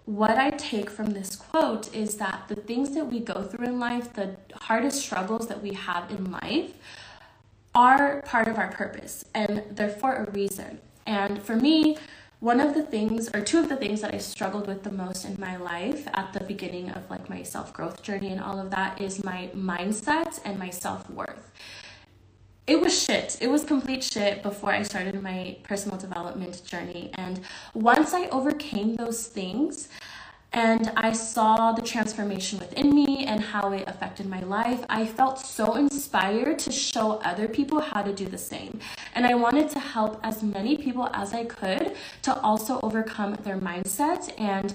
what 0.07 0.39
I 0.39 0.51
take 0.51 0.89
from 0.89 1.11
this 1.11 1.35
quote 1.35 1.93
is 1.95 2.17
that 2.17 2.45
the 2.49 2.55
things 2.55 2.95
that 2.95 3.07
we 3.07 3.21
go 3.21 3.43
through 3.43 3.67
in 3.67 3.81
life, 3.81 4.13
the 4.13 4.37
hardest 4.55 5.03
struggles 5.03 5.49
that 5.49 5.63
we 5.63 5.75
have 5.75 6.11
in 6.11 6.31
life, 6.31 6.73
are 7.75 8.23
part 8.23 8.49
of 8.49 8.57
our 8.57 8.69
purpose 8.69 9.25
and 9.35 9.63
they're 9.71 9.91
for 9.91 10.15
a 10.15 10.31
reason. 10.31 10.81
And 11.07 11.43
for 11.43 11.57
me, 11.57 11.99
one 12.39 12.61
of 12.61 12.75
the 12.75 12.83
things 12.83 13.29
or 13.35 13.41
two 13.41 13.59
of 13.59 13.69
the 13.69 13.77
things 13.77 14.01
that 14.01 14.15
I 14.15 14.19
struggled 14.19 14.69
with 14.69 14.85
the 14.85 14.93
most 14.93 15.25
in 15.25 15.39
my 15.41 15.57
life 15.57 16.07
at 16.15 16.33
the 16.33 16.45
beginning 16.45 16.91
of 16.91 17.11
like 17.11 17.29
my 17.29 17.43
self-growth 17.43 18.03
journey 18.03 18.31
and 18.31 18.41
all 18.41 18.61
of 18.61 18.71
that 18.71 19.01
is 19.01 19.25
my 19.25 19.51
mindset 19.55 20.41
and 20.45 20.59
my 20.59 20.71
self-worth. 20.71 21.51
It 22.67 22.81
was 22.81 23.01
shit. 23.01 23.39
It 23.41 23.49
was 23.49 23.63
complete 23.63 24.03
shit 24.03 24.43
before 24.43 24.73
I 24.73 24.83
started 24.83 25.23
my 25.23 25.57
personal 25.63 25.97
development 25.99 26.65
journey. 26.65 27.11
And 27.15 27.41
once 27.75 28.13
I 28.13 28.27
overcame 28.27 28.97
those 28.97 29.29
things, 29.29 29.89
and 30.53 30.91
I 30.97 31.13
saw 31.13 31.73
the 31.73 31.83
transformation 31.83 32.59
within 32.59 32.95
me 32.95 33.27
and 33.27 33.41
how 33.41 33.73
it 33.73 33.85
affected 33.87 34.27
my 34.27 34.41
life, 34.41 34.85
I 34.89 35.05
felt 35.05 35.39
so 35.39 35.75
inspired 35.75 36.59
to 36.61 36.73
show 36.73 37.21
other 37.25 37.47
people 37.47 37.81
how 37.81 38.03
to 38.03 38.13
do 38.13 38.27
the 38.27 38.39
same. 38.39 38.81
And 39.15 39.27
I 39.27 39.35
wanted 39.35 39.69
to 39.71 39.79
help 39.79 40.19
as 40.23 40.43
many 40.43 40.77
people 40.77 41.11
as 41.13 41.35
I 41.35 41.45
could 41.45 41.95
to 42.23 42.41
also 42.41 42.81
overcome 42.83 43.35
their 43.45 43.59
mindset 43.59 44.33
and 44.41 44.75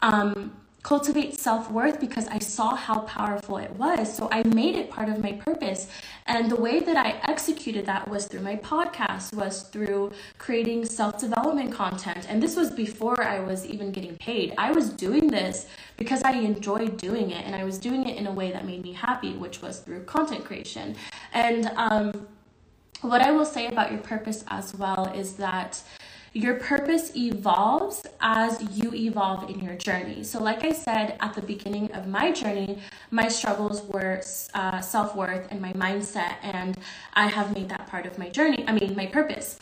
um, 0.00 0.52
cultivate 0.86 1.36
self 1.36 1.68
worth 1.72 1.98
because 1.98 2.28
I 2.28 2.38
saw 2.38 2.76
how 2.76 3.00
powerful 3.00 3.56
it 3.58 3.72
was. 3.72 4.16
So 4.16 4.28
I 4.30 4.44
made 4.44 4.76
it 4.76 4.88
part 4.88 5.08
of 5.08 5.18
my 5.20 5.32
purpose. 5.32 5.88
And 6.26 6.50
the 6.50 6.56
way 6.56 6.80
that 6.80 6.96
I 6.96 7.20
executed 7.28 7.86
that 7.86 8.08
was 8.08 8.26
through 8.26 8.40
my 8.40 8.56
podcast, 8.56 9.34
was 9.34 9.62
through 9.62 10.12
creating 10.38 10.84
self 10.84 11.20
development 11.20 11.72
content. 11.72 12.26
And 12.28 12.42
this 12.42 12.56
was 12.56 12.70
before 12.70 13.22
I 13.22 13.40
was 13.40 13.64
even 13.64 13.92
getting 13.92 14.16
paid. 14.16 14.54
I 14.58 14.72
was 14.72 14.90
doing 14.90 15.28
this 15.28 15.66
because 15.96 16.22
I 16.22 16.32
enjoyed 16.32 16.96
doing 16.96 17.30
it 17.30 17.44
and 17.46 17.54
I 17.54 17.64
was 17.64 17.78
doing 17.78 18.08
it 18.08 18.16
in 18.16 18.26
a 18.26 18.32
way 18.32 18.50
that 18.52 18.66
made 18.66 18.82
me 18.82 18.92
happy, 18.92 19.34
which 19.34 19.62
was 19.62 19.80
through 19.80 20.04
content 20.04 20.44
creation. 20.44 20.96
And 21.32 21.70
um, 21.76 22.26
what 23.02 23.20
I 23.20 23.30
will 23.30 23.44
say 23.44 23.68
about 23.68 23.92
your 23.92 24.00
purpose 24.00 24.44
as 24.48 24.74
well 24.74 25.12
is 25.14 25.34
that 25.34 25.82
your 26.36 26.56
purpose 26.56 27.16
evolves 27.16 28.06
as 28.20 28.62
you 28.76 28.92
evolve 28.92 29.48
in 29.48 29.58
your 29.60 29.74
journey. 29.74 30.22
So, 30.22 30.38
like 30.38 30.64
I 30.64 30.72
said 30.72 31.16
at 31.20 31.32
the 31.32 31.40
beginning 31.40 31.90
of 31.92 32.06
my 32.06 32.30
journey, 32.30 32.78
my 33.10 33.28
struggles 33.28 33.82
were 33.84 34.20
uh, 34.52 34.80
self 34.82 35.16
worth 35.16 35.46
and 35.50 35.62
my 35.62 35.72
mindset, 35.72 36.34
and 36.42 36.76
I 37.14 37.28
have 37.28 37.54
made 37.54 37.70
that 37.70 37.86
part 37.86 38.04
of 38.04 38.18
my 38.18 38.28
journey. 38.28 38.64
I 38.68 38.72
mean, 38.72 38.94
my 38.94 39.06
purpose. 39.06 39.58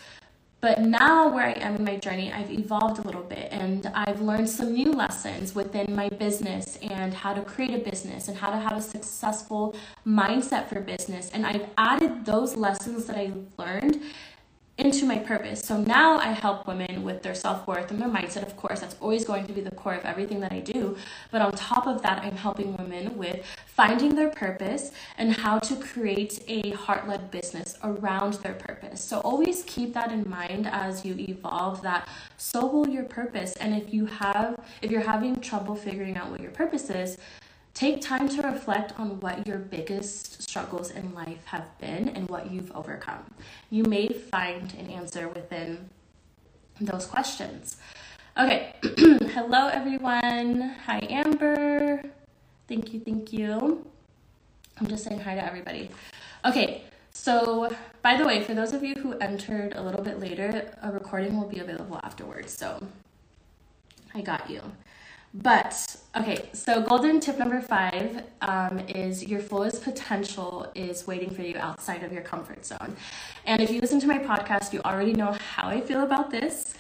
But 0.61 0.81
now, 0.81 1.29
where 1.33 1.47
I 1.47 1.53
am 1.53 1.77
in 1.77 1.85
my 1.85 1.97
journey, 1.97 2.33
I've 2.33 2.51
evolved 2.51 2.99
a 2.99 3.03
little 3.03 3.23
bit 3.23 3.49
and 3.53 3.87
I've 3.95 4.23
learned 4.23 4.49
some 4.49 4.73
new 4.73 4.93
lessons 4.93 5.55
within 5.55 5.95
my 5.95 6.09
business 6.09 6.79
and 6.81 7.13
how 7.13 7.35
to 7.35 7.43
create 7.43 7.75
a 7.75 7.91
business 7.91 8.29
and 8.29 8.37
how 8.39 8.51
to 8.51 8.57
have 8.57 8.79
a 8.79 8.81
successful 8.81 9.77
mindset 10.07 10.71
for 10.71 10.81
business. 10.81 11.31
And 11.35 11.47
I've 11.47 11.67
added 11.77 12.25
those 12.25 12.57
lessons 12.57 13.05
that 13.05 13.17
I 13.19 13.33
learned 13.59 14.01
into 14.77 15.07
my 15.07 15.19
purpose. 15.19 15.61
So 15.61 15.77
now 15.77 16.19
I 16.19 16.33
help 16.33 16.67
women 16.67 17.05
with 17.05 17.23
their 17.23 17.35
self 17.35 17.67
worth 17.67 17.91
and 17.93 18.01
their 18.01 18.09
mindset. 18.09 18.43
Of 18.43 18.57
course, 18.57 18.81
that's 18.81 18.97
always 19.01 19.25
going 19.25 19.47
to 19.47 19.53
be 19.53 19.61
the 19.61 19.71
core 19.71 19.95
of 19.95 20.05
everything 20.05 20.41
that 20.41 20.53
I 20.53 20.61
do. 20.61 20.97
But 21.31 21.43
on 21.43 21.53
top 21.53 21.87
of 21.87 22.03
that, 22.03 22.25
I'm 22.25 22.37
helping 22.37 22.77
women 22.77 23.17
with 23.17 23.45
finding 23.67 24.17
their 24.17 24.31
purpose 24.31 24.91
and 25.17 25.33
how 25.33 25.61
to 25.61 25.77
create 25.77 26.43
a 26.49 26.71
heart 26.71 27.07
led 27.07 27.31
business 27.31 27.79
around 27.85 28.35
their 28.35 28.55
purpose. 28.55 29.03
So 29.03 29.21
always 29.21 29.63
keep 29.65 29.95
that 29.95 30.11
in 30.11 30.29
mind 30.29 30.67
as 30.67 31.05
you 31.05 31.15
evolve 31.19 31.83
that 31.83 32.09
so 32.37 32.67
will 32.67 32.89
your 32.89 33.05
purpose. 33.05 33.55
And 33.55 33.81
if 33.81 33.95
you 33.95 34.07
have, 34.07 34.59
if 34.83 34.91
you're 34.91 35.03
having 35.03 35.41
trouble 35.41 35.77
figuring 35.77 36.17
out 36.17 36.31
what 36.31 36.41
your 36.41 36.51
purpose 36.51 36.91
is, 36.91 37.17
Take 37.75 38.01
time 38.01 38.29
to 38.29 38.43
reflect 38.43 38.93
on 39.01 39.19
what 39.19 39.49
your 39.49 39.59
biggest 39.59 40.41
struggles 40.49 40.93
in 40.93 41.13
life 41.13 41.45
have 41.47 41.77
been 41.81 42.09
and 42.09 42.29
what 42.29 42.53
you've 42.53 42.71
overcome. 42.71 43.25
You 43.69 43.83
may 43.83 44.07
find 44.07 44.73
an 44.75 44.91
answer 44.91 45.29
within 45.29 45.91
those 46.81 47.05
questions. 47.05 47.77
Okay, 48.39 48.77
hello 49.35 49.67
everyone. 49.67 50.77
Hi, 50.87 51.01
Amber. 51.11 52.05
Thank 52.69 52.95
you, 52.95 53.01
thank 53.01 53.33
you. 53.33 53.85
I'm 54.79 54.87
just 54.87 55.03
saying 55.03 55.19
hi 55.19 55.35
to 55.35 55.45
everybody. 55.45 55.91
Okay, 56.45 56.85
so 57.11 57.75
by 58.03 58.17
the 58.17 58.25
way, 58.25 58.45
for 58.45 58.55
those 58.55 58.73
of 58.73 58.85
you 58.85 58.95
who 58.95 59.15
entered 59.19 59.75
a 59.75 59.83
little 59.83 60.03
bit 60.03 60.21
later, 60.21 60.73
a 60.81 60.93
recording 60.93 61.37
will 61.37 61.49
be 61.49 61.59
available 61.59 61.99
afterwards. 62.05 62.57
So 62.57 62.87
I 64.15 64.21
got 64.21 64.49
you. 64.49 64.63
But 65.35 65.97
okay, 66.17 66.49
so 66.53 66.81
golden 66.81 67.19
tip 67.19 67.39
number 67.39 67.61
five 67.61 68.23
um, 68.41 68.79
is 68.89 69.27
your 69.27 69.41
fullest 69.41 69.83
potential 69.83 70.71
is 70.77 71.09
waiting 71.09 71.29
for 71.31 71.43
you 71.43 71.57
outside 71.59 72.05
of 72.05 72.13
your 72.13 72.23
comfort 72.23 72.65
zone. 72.65 72.97
And 73.45 73.61
if 73.61 73.69
you 73.69 73.81
listen 73.81 73.99
to 73.99 74.07
my 74.07 74.19
podcast, 74.19 74.73
you 74.73 74.81
already 74.85 75.13
know 75.13 75.37
how 75.57 75.67
I 75.67 75.81
feel 75.81 76.05
about 76.05 76.31
this, 76.31 76.75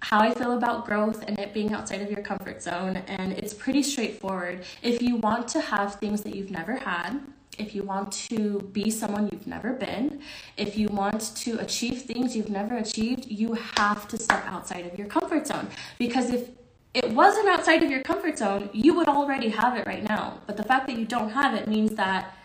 how 0.00 0.18
I 0.18 0.34
feel 0.34 0.56
about 0.56 0.84
growth 0.84 1.22
and 1.28 1.38
it 1.38 1.54
being 1.54 1.72
outside 1.72 2.02
of 2.02 2.10
your 2.10 2.22
comfort 2.22 2.60
zone. 2.60 2.96
And 3.06 3.34
it's 3.34 3.54
pretty 3.54 3.84
straightforward. 3.84 4.64
If 4.82 5.00
you 5.00 5.14
want 5.16 5.46
to 5.48 5.60
have 5.60 5.94
things 6.00 6.22
that 6.22 6.34
you've 6.34 6.50
never 6.50 6.74
had, 6.74 7.20
if 7.56 7.72
you 7.72 7.84
want 7.84 8.10
to 8.30 8.68
be 8.72 8.90
someone 8.90 9.28
you've 9.30 9.46
never 9.46 9.74
been, 9.74 10.22
if 10.56 10.76
you 10.76 10.88
want 10.88 11.36
to 11.36 11.60
achieve 11.60 12.02
things 12.02 12.34
you've 12.34 12.50
never 12.50 12.78
achieved, 12.78 13.26
you 13.26 13.52
have 13.76 14.08
to 14.08 14.18
step 14.18 14.42
outside 14.46 14.86
of 14.86 14.98
your 14.98 15.06
comfort 15.06 15.46
zone. 15.46 15.68
Because 15.98 16.30
if 16.30 16.48
it 16.94 17.10
wasn't 17.10 17.48
outside 17.48 17.82
of 17.82 17.90
your 17.90 18.02
comfort 18.02 18.38
zone, 18.38 18.68
you 18.72 18.94
would 18.94 19.08
already 19.08 19.48
have 19.48 19.76
it 19.78 19.86
right 19.86 20.02
now. 20.02 20.38
But 20.46 20.56
the 20.56 20.62
fact 20.62 20.86
that 20.88 20.96
you 20.96 21.06
don't 21.06 21.30
have 21.30 21.54
it 21.54 21.66
means 21.66 21.94
that 21.94 22.36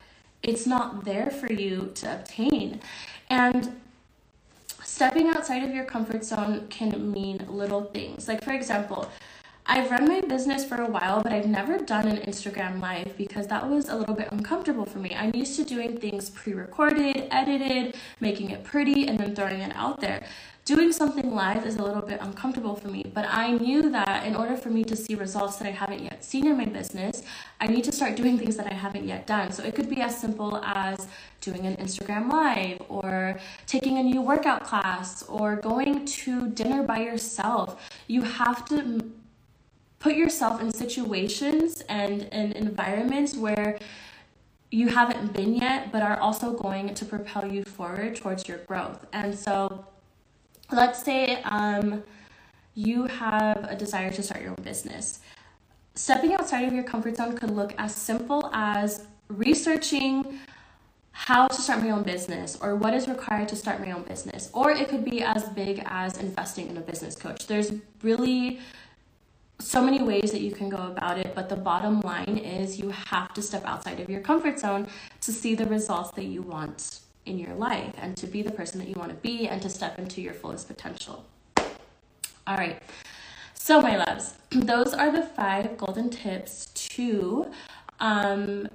it's 0.42 0.66
not 0.66 1.04
there 1.04 1.30
for 1.30 1.52
you 1.52 1.92
to 1.96 2.14
obtain. 2.16 2.80
And 3.30 3.80
stepping 4.84 5.28
outside 5.28 5.64
of 5.64 5.76
your 5.76 5.84
comfort 5.84 6.24
zone 6.24 6.68
can 6.70 7.12
mean 7.12 7.46
little 7.50 7.84
things. 7.86 8.28
Like, 8.28 8.44
for 8.44 8.54
example, 8.54 9.12
I've 9.70 9.92
run 9.92 10.08
my 10.08 10.22
business 10.22 10.64
for 10.64 10.82
a 10.82 10.90
while, 10.90 11.22
but 11.22 11.34
I've 11.34 11.46
never 11.46 11.78
done 11.78 12.08
an 12.08 12.18
Instagram 12.18 12.82
live 12.82 13.18
because 13.18 13.48
that 13.48 13.70
was 13.70 13.90
a 13.90 13.96
little 13.96 14.16
bit 14.16 14.30
uncomfortable 14.32 14.86
for 14.86 15.00
me. 15.00 15.14
I'm 15.14 15.36
used 15.36 15.58
to 15.58 15.66
doing 15.66 15.98
things 15.98 16.30
pre 16.30 16.54
recorded, 16.54 17.28
edited, 17.32 17.96
making 18.22 18.52
it 18.52 18.64
pretty, 18.64 19.08
and 19.08 19.20
then 19.20 19.36
throwing 19.36 19.60
it 19.60 19.76
out 19.76 20.00
there 20.00 20.24
doing 20.68 20.92
something 20.92 21.34
live 21.34 21.66
is 21.66 21.78
a 21.78 21.82
little 21.82 22.02
bit 22.02 22.20
uncomfortable 22.20 22.76
for 22.76 22.90
me, 22.90 23.10
but 23.14 23.26
I 23.26 23.54
knew 23.54 23.90
that 23.90 24.26
in 24.26 24.36
order 24.36 24.58
for 24.58 24.70
me 24.70 24.84
to 24.84 24.98
see 24.98 25.16
results 25.16 25.56
that 25.58 25.66
I 25.66 25.72
haven't 25.72 26.04
yet 26.04 26.26
seen 26.26 26.46
in 26.46 26.58
my 26.58 26.66
business, 26.66 27.24
I 27.62 27.68
need 27.68 27.86
to 27.86 27.94
start 27.94 28.18
doing 28.18 28.38
things 28.38 28.58
that 28.58 28.68
I 28.68 28.74
haven't 28.74 29.06
yet 29.06 29.26
done. 29.26 29.54
So 29.54 29.64
it 29.64 29.76
could 29.76 29.90
be 29.90 30.02
as 30.02 30.20
simple 30.20 30.58
as 30.58 31.08
doing 31.40 31.66
an 31.66 31.78
Instagram 31.78 32.30
live 32.30 32.82
or 32.90 33.40
taking 33.66 33.98
a 33.98 34.04
new 34.04 34.22
workout 34.22 34.66
class 34.66 35.24
or 35.24 35.56
going 35.56 36.06
to 36.06 36.50
dinner 36.50 36.84
by 36.84 37.00
yourself. 37.00 37.90
You 38.08 38.24
have 38.24 38.66
to 38.66 39.10
put 40.00 40.16
yourself 40.16 40.62
in 40.62 40.72
situations 40.72 41.82
and 41.90 42.24
in 42.24 42.52
environments 42.54 43.36
where 43.36 43.80
you 44.70 44.90
haven't 44.90 45.34
been 45.34 45.56
yet, 45.56 45.92
but 45.92 46.02
are 46.02 46.20
also 46.20 46.54
going 46.54 46.94
to 46.94 47.06
propel 47.06 47.52
you 47.52 47.64
forward 47.64 48.16
towards 48.16 48.48
your 48.48 48.60
growth. 48.60 49.06
And 49.14 49.38
so 49.38 49.86
let's 50.72 51.02
say 51.04 51.42
um, 51.44 52.04
you 52.76 53.06
have 53.08 53.66
a 53.70 53.76
desire 53.76 54.12
to 54.12 54.22
start 54.22 54.42
your 54.42 54.52
own 54.52 54.64
business. 54.64 55.22
Stepping 55.96 56.34
outside 56.34 56.68
of 56.68 56.74
your 56.74 56.84
comfort 56.84 57.16
zone 57.16 57.36
could 57.36 57.50
look 57.50 57.74
as 57.78 57.96
simple 57.96 58.52
as 58.54 59.08
researching 59.30 60.40
how 61.12 61.48
to 61.48 61.60
start 61.60 61.82
my 61.82 61.90
own 61.90 62.04
business 62.04 62.56
or 62.62 62.76
what 62.76 62.94
is 62.94 63.08
required 63.08 63.48
to 63.50 63.56
start 63.56 63.80
my 63.80 63.92
own 63.92 64.04
business, 64.04 64.52
or 64.54 64.70
it 64.70 64.88
could 64.88 65.04
be 65.04 65.24
as 65.24 65.50
big 65.50 65.82
as 65.88 66.18
investing 66.20 66.68
in 66.68 66.78
a 66.78 66.82
business 66.82 67.16
coach. 67.16 67.48
There's 67.48 67.72
really 68.04 68.60
so 69.60 69.82
many 69.82 70.02
ways 70.04 70.32
that 70.32 70.41
you 70.41 70.52
can 70.52 70.70
go 70.70 70.78
about 70.78 71.17
it, 71.17 71.34
but 71.34 71.50
the 71.50 71.56
bottom 71.56 72.00
line 72.02 72.38
is 72.38 72.80
you 72.80 72.89
have 72.89 73.34
to 73.34 73.41
step 73.41 73.65
outside 73.65 74.00
of 74.00 74.10
your 74.10 74.22
comfort 74.22 74.60
zone 74.60 74.88
to 75.22 75.32
see 75.32 75.56
the 75.56 75.65
results 75.65 76.12
that 76.12 76.26
you 76.26 76.41
want 76.41 77.00
in 77.26 77.39
your 77.39 77.54
life 77.56 77.93
and 77.98 78.15
to 78.17 78.28
be 78.28 78.41
the 78.41 78.52
person 78.52 78.80
that 78.80 78.88
you 78.88 78.96
want 78.96 79.10
to 79.10 79.17
be 79.17 79.48
and 79.48 79.62
to 79.62 79.70
step 79.70 79.98
into 80.00 80.22
your 80.22 80.34
fullest 80.34 80.67
potential. 80.67 81.26
All 82.46 82.56
right. 82.56 82.82
So, 83.56 83.82
my 83.82 83.98
loves, 83.98 84.36
those 84.52 84.93
are 84.93 85.12
the 85.12 85.24
five 85.24 85.78
golden 85.78 86.10
tips 86.10 86.67
to 86.96 87.52
um, 88.00 88.70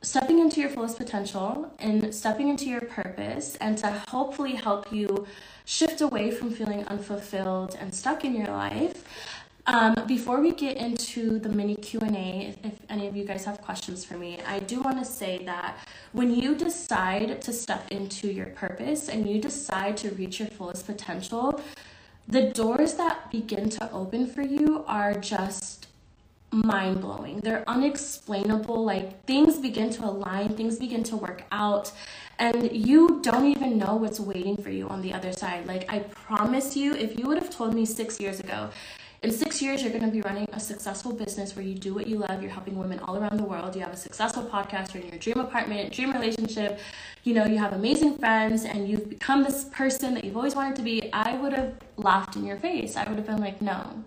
stepping 0.00 0.38
into 0.38 0.60
your 0.60 0.70
fullest 0.70 0.96
potential 0.96 1.72
and 1.78 2.14
stepping 2.14 2.48
into 2.48 2.68
your 2.68 2.80
purpose 2.80 3.56
and 3.56 3.78
to 3.78 3.90
hopefully 4.08 4.52
help 4.52 4.92
you 4.92 5.26
shift 5.64 6.00
away 6.00 6.30
from 6.30 6.50
feeling 6.50 6.84
unfulfilled 6.88 7.76
and 7.78 7.94
stuck 7.94 8.24
in 8.24 8.34
your 8.34 8.48
life 8.48 9.04
um, 9.66 9.94
before 10.06 10.40
we 10.40 10.52
get 10.52 10.76
into 10.76 11.38
the 11.38 11.48
mini 11.48 11.76
Q&A, 11.76 12.54
if, 12.64 12.74
any 12.88 13.06
of 13.06 13.16
you 13.16 13.24
guys 13.24 13.44
have 13.44 13.60
questions 13.60 14.04
for 14.04 14.14
me, 14.14 14.40
I 14.46 14.58
do 14.58 14.80
want 14.80 14.98
to 14.98 15.04
say 15.04 15.44
that 15.44 15.78
when 16.12 16.34
you 16.34 16.54
decide 16.56 17.40
to 17.42 17.52
step 17.52 17.86
into 17.90 18.28
your 18.28 18.46
purpose 18.46 19.08
and 19.08 19.28
you 19.28 19.40
decide 19.40 19.96
to 19.98 20.10
reach 20.10 20.40
your 20.40 20.48
fullest 20.48 20.86
potential, 20.86 21.60
the 22.26 22.50
doors 22.50 22.94
that 22.94 23.30
begin 23.30 23.70
to 23.70 23.90
open 23.92 24.26
for 24.26 24.42
you 24.42 24.84
are 24.86 25.14
just 25.14 25.86
mind 26.50 27.00
blowing. 27.00 27.40
They're 27.40 27.64
unexplainable. 27.66 28.84
Like 28.84 29.24
things 29.24 29.58
begin 29.58 29.90
to 29.90 30.04
align, 30.04 30.56
things 30.56 30.78
begin 30.78 31.02
to 31.04 31.16
work 31.16 31.44
out, 31.50 31.92
and 32.38 32.70
you 32.72 33.20
don't 33.22 33.46
even 33.46 33.78
know 33.78 33.94
what's 33.96 34.20
waiting 34.20 34.56
for 34.56 34.70
you 34.70 34.88
on 34.88 35.02
the 35.02 35.12
other 35.12 35.32
side. 35.32 35.66
Like, 35.66 35.90
I 35.90 36.00
promise 36.00 36.76
you, 36.76 36.92
if 36.94 37.18
you 37.18 37.26
would 37.26 37.38
have 37.38 37.50
told 37.50 37.74
me 37.74 37.86
six 37.86 38.20
years 38.20 38.40
ago 38.40 38.70
in 39.22 39.30
six 39.30 39.62
years, 39.62 39.82
you're 39.82 39.92
going 39.92 40.04
to 40.04 40.10
be 40.10 40.20
running 40.20 40.48
a 40.52 40.58
successful 40.58 41.12
business 41.12 41.54
where 41.54 41.64
you 41.64 41.76
do 41.76 41.94
what 41.94 42.08
you 42.08 42.18
love. 42.18 42.42
You're 42.42 42.50
helping 42.50 42.76
women 42.76 42.98
all 43.00 43.16
around 43.16 43.36
the 43.36 43.44
world. 43.44 43.76
You 43.76 43.82
have 43.82 43.92
a 43.92 43.96
successful 43.96 44.42
podcast. 44.42 44.94
You're 44.94 45.04
in 45.04 45.10
your 45.10 45.18
dream 45.18 45.38
apartment, 45.38 45.92
dream 45.92 46.12
relationship. 46.12 46.80
You 47.22 47.34
know, 47.34 47.44
you 47.44 47.58
have 47.58 47.72
amazing 47.72 48.18
friends 48.18 48.64
and 48.64 48.88
you've 48.88 49.08
become 49.08 49.44
this 49.44 49.64
person 49.66 50.14
that 50.14 50.24
you've 50.24 50.36
always 50.36 50.56
wanted 50.56 50.74
to 50.76 50.82
be. 50.82 51.12
I 51.12 51.36
would 51.36 51.52
have 51.52 51.74
laughed 51.96 52.34
in 52.34 52.44
your 52.44 52.56
face. 52.56 52.96
I 52.96 53.08
would 53.08 53.16
have 53.16 53.26
been 53.26 53.40
like, 53.40 53.62
no, 53.62 54.02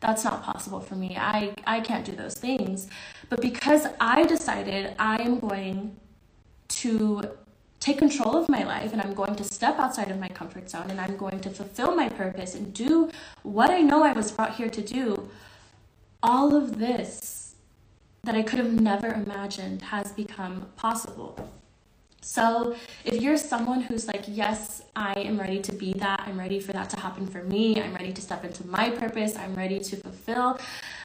that's 0.00 0.24
not 0.24 0.42
possible 0.42 0.80
for 0.80 0.96
me. 0.96 1.16
I, 1.16 1.54
I 1.64 1.80
can't 1.80 2.04
do 2.04 2.12
those 2.12 2.34
things. 2.34 2.88
But 3.28 3.40
because 3.40 3.86
I 4.00 4.24
decided 4.24 4.96
I 4.98 5.22
am 5.22 5.38
going 5.38 5.96
to 6.68 7.22
take 7.86 7.98
control 7.98 8.36
of 8.36 8.48
my 8.48 8.64
life 8.64 8.92
and 8.92 9.00
I'm 9.00 9.14
going 9.14 9.36
to 9.36 9.44
step 9.44 9.78
outside 9.78 10.10
of 10.10 10.18
my 10.18 10.26
comfort 10.26 10.68
zone 10.68 10.90
and 10.90 11.00
I'm 11.00 11.16
going 11.16 11.38
to 11.38 11.50
fulfill 11.50 11.94
my 11.94 12.08
purpose 12.08 12.56
and 12.56 12.74
do 12.74 13.12
what 13.44 13.70
I 13.70 13.80
know 13.80 14.02
I 14.02 14.12
was 14.12 14.32
brought 14.32 14.56
here 14.56 14.68
to 14.68 14.82
do, 14.82 15.30
all 16.20 16.56
of 16.56 16.80
this 16.80 17.54
that 18.24 18.34
I 18.34 18.42
could 18.42 18.58
have 18.58 18.72
never 18.72 19.06
imagined 19.06 19.82
has 19.82 20.10
become 20.10 20.66
possible. 20.74 21.48
So, 22.26 22.74
if 23.04 23.22
you're 23.22 23.36
someone 23.36 23.82
who's 23.82 24.08
like, 24.08 24.24
yes, 24.26 24.82
I 24.96 25.12
am 25.12 25.38
ready 25.38 25.60
to 25.60 25.72
be 25.72 25.92
that, 25.92 26.24
I'm 26.26 26.36
ready 26.36 26.58
for 26.58 26.72
that 26.72 26.90
to 26.90 26.98
happen 26.98 27.24
for 27.28 27.44
me, 27.44 27.80
I'm 27.80 27.94
ready 27.94 28.12
to 28.12 28.20
step 28.20 28.44
into 28.44 28.66
my 28.66 28.90
purpose, 28.90 29.36
I'm 29.36 29.54
ready 29.54 29.78
to 29.78 29.96
fulfill 29.96 30.58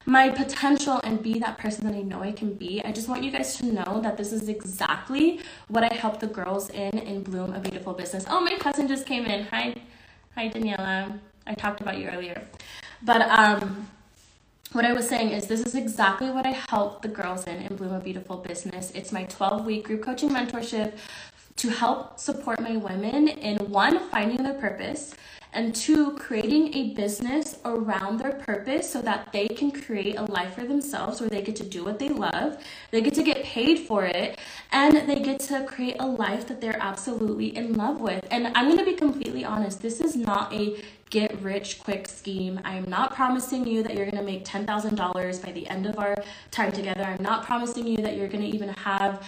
my 0.08 0.30
potential 0.30 1.00
and 1.04 1.22
be 1.22 1.38
that 1.38 1.60
person 1.60 1.86
that 1.86 1.96
I 1.96 2.02
know 2.02 2.24
I 2.24 2.32
can 2.32 2.56
be. 2.56 2.82
I 2.84 2.92
just 2.92 3.08
want 3.08 3.24
you 3.24 3.30
guys 3.30 3.56
to 3.58 3.68
know 3.68 4.02
that 4.02 4.18
this 4.18 4.34
is 4.34 4.50
exactly 4.50 5.42
what 5.68 5.84
I 5.84 5.94
help 5.94 6.20
the 6.20 6.28
girls 6.28 6.72
in 6.72 6.98
in 6.98 7.22
Bloom 7.22 7.54
a 7.54 7.60
Beautiful 7.60 7.94
Business. 7.94 8.26
Oh, 8.28 8.42
my 8.42 8.56
cousin 8.58 8.88
just 8.88 9.06
came 9.06 9.26
in. 9.26 9.46
Hi, 9.46 9.76
hi 10.34 10.50
Daniela. 10.50 11.20
I 11.46 11.54
talked 11.54 11.82
about 11.82 12.00
you 12.00 12.08
earlier. 12.08 12.42
But 13.04 13.22
um, 13.30 13.88
what 14.74 14.86
I 14.86 14.94
was 14.94 15.10
saying 15.10 15.32
is 15.32 15.48
this 15.48 15.62
is 15.62 15.76
exactly 15.76 16.32
what 16.32 16.46
I 16.46 16.56
help 16.70 17.02
the 17.02 17.10
girls 17.10 17.46
in 17.46 17.58
in 17.58 17.76
Bloom 17.76 17.94
a 17.94 18.00
Beautiful 18.00 18.38
Business. 18.38 18.92
It's 18.92 19.12
my 19.12 19.26
12 19.26 19.66
week 19.66 19.84
group 19.84 20.02
coaching 20.02 20.30
mentorship 20.30 20.94
to 21.62 21.70
help 21.70 22.18
support 22.18 22.60
my 22.60 22.76
women 22.76 23.28
in 23.28 23.56
one, 23.70 24.00
finding 24.10 24.42
their 24.42 24.56
purpose, 24.56 25.14
and 25.54 25.76
two, 25.76 26.14
creating 26.14 26.74
a 26.74 26.94
business 26.96 27.60
around 27.66 28.20
their 28.20 28.32
purpose 28.32 28.90
so 28.90 29.00
that 29.00 29.32
they 29.32 29.48
can 29.48 29.70
create 29.70 30.16
a 30.18 30.24
life 30.24 30.56
for 30.56 30.64
themselves 30.64 31.22
where 31.22 31.30
they 31.30 31.44
get 31.44 31.56
to 31.56 31.64
do 31.64 31.84
what 31.84 32.00
they 32.00 32.10
love, 32.10 32.58
they 32.90 33.00
get 33.00 33.14
to 33.14 33.22
get 33.22 33.44
paid 33.44 33.78
for 33.78 34.06
it, 34.06 34.40
and 34.72 35.08
they 35.08 35.20
get 35.20 35.40
to 35.40 35.64
create 35.66 35.98
a 36.00 36.06
life 36.08 36.48
that 36.48 36.62
they're 36.62 36.82
absolutely 36.82 37.56
in 37.56 37.74
love 37.74 38.02
with. 38.02 38.26
And 38.32 38.48
I'm 38.56 38.68
gonna 38.68 38.84
be 38.84 38.96
completely 38.96 39.46
honest, 39.46 39.84
this 39.84 40.02
is 40.02 40.16
not 40.16 40.52
a 40.52 40.82
get 41.12 41.40
rich 41.44 41.80
quick 41.80 42.08
scheme. 42.08 42.60
I 42.64 42.76
am 42.76 42.90
not 42.90 43.14
promising 43.14 43.68
you 43.68 43.84
that 43.84 43.94
you're 43.94 44.10
to 44.10 44.24
make 44.24 44.46
$10,000 44.46 45.46
by 45.46 45.52
the 45.52 45.68
end 45.68 45.86
of 45.86 46.00
our 46.00 46.16
time 46.50 46.72
together. 46.72 47.04
I'm 47.04 47.22
not 47.22 47.46
promising 47.46 47.86
you 47.86 47.98
that 47.98 48.16
you're 48.16 48.30
to 48.30 48.42
even 48.44 48.70
have 48.70 49.22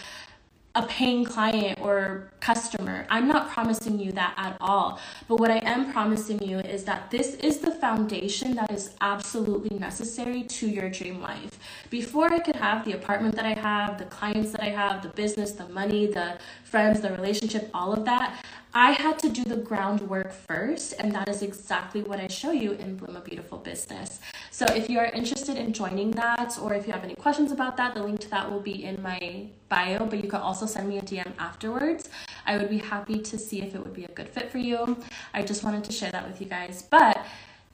a 0.75 0.81
paying 0.87 1.23
client 1.23 1.79
or 1.79 2.27
customer. 2.39 3.05
I'm 3.07 3.27
not 3.27 3.51
promising 3.51 3.99
you 3.99 4.11
that 4.13 4.33
at 4.37 4.57
all. 4.59 4.99
But 5.27 5.39
what 5.39 5.51
I 5.51 5.57
am 5.59 5.93
promising 5.93 6.41
you 6.41 6.59
is 6.59 6.83
that 6.85 7.11
this 7.11 7.35
is 7.35 7.59
the 7.59 7.71
foundation 7.71 8.55
that 8.55 8.71
is 8.71 8.95
absolutely 8.99 9.77
necessary 9.77 10.41
to 10.43 10.67
your 10.67 10.89
dream 10.89 11.21
life. 11.21 11.59
Before 11.91 12.33
I 12.33 12.39
could 12.39 12.55
have 12.55 12.85
the 12.85 12.93
apartment 12.93 13.35
that 13.35 13.45
I 13.45 13.53
have, 13.53 13.99
the 13.99 14.05
clients 14.05 14.51
that 14.53 14.61
I 14.61 14.69
have, 14.69 15.03
the 15.03 15.09
business, 15.09 15.51
the 15.51 15.69
money, 15.69 16.07
the 16.07 16.39
friends, 16.63 17.01
the 17.01 17.11
relationship, 17.11 17.69
all 17.75 17.93
of 17.93 18.03
that, 18.05 18.43
I 18.75 18.93
had 18.93 19.19
to 19.19 19.29
do 19.29 19.43
the 19.43 19.57
groundwork 19.57 20.31
first, 20.31 20.95
and 20.97 21.13
that 21.13 21.29
is 21.29 21.43
exactly 21.43 22.01
what 22.01 22.19
I 22.19 22.27
show 22.27 22.51
you 22.51 22.71
in 22.71 22.97
Bloom 22.97 23.15
a 23.15 23.21
Beautiful 23.21 23.59
Business. 23.59 24.19
So, 24.49 24.65
if 24.65 24.89
you 24.89 24.97
are 24.97 25.05
interested 25.05 25.57
in 25.57 25.73
joining 25.73 26.09
that, 26.11 26.57
or 26.59 26.73
if 26.73 26.87
you 26.87 26.93
have 26.93 27.03
any 27.03 27.13
questions 27.13 27.51
about 27.51 27.77
that, 27.77 27.93
the 27.93 28.01
link 28.01 28.19
to 28.21 28.29
that 28.31 28.49
will 28.49 28.59
be 28.59 28.83
in 28.83 28.99
my 29.03 29.45
bio, 29.69 30.07
but 30.07 30.23
you 30.23 30.27
can 30.27 30.41
also 30.41 30.65
send 30.65 30.89
me 30.89 30.97
a 30.97 31.03
DM 31.03 31.33
afterwards. 31.37 32.09
I 32.47 32.57
would 32.57 32.71
be 32.71 32.79
happy 32.79 33.19
to 33.19 33.37
see 33.37 33.61
if 33.61 33.75
it 33.75 33.83
would 33.83 33.93
be 33.93 34.05
a 34.05 34.11
good 34.11 34.27
fit 34.27 34.51
for 34.51 34.57
you. 34.57 34.97
I 35.35 35.43
just 35.43 35.63
wanted 35.63 35.83
to 35.83 35.91
share 35.91 36.11
that 36.11 36.27
with 36.27 36.41
you 36.41 36.47
guys. 36.47 36.81
But 36.81 37.23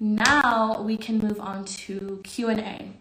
now 0.01 0.81
we 0.81 0.97
can 0.97 1.17
move 1.19 1.39
on 1.39 1.63
to 1.63 2.19
Q&A. 2.25 2.91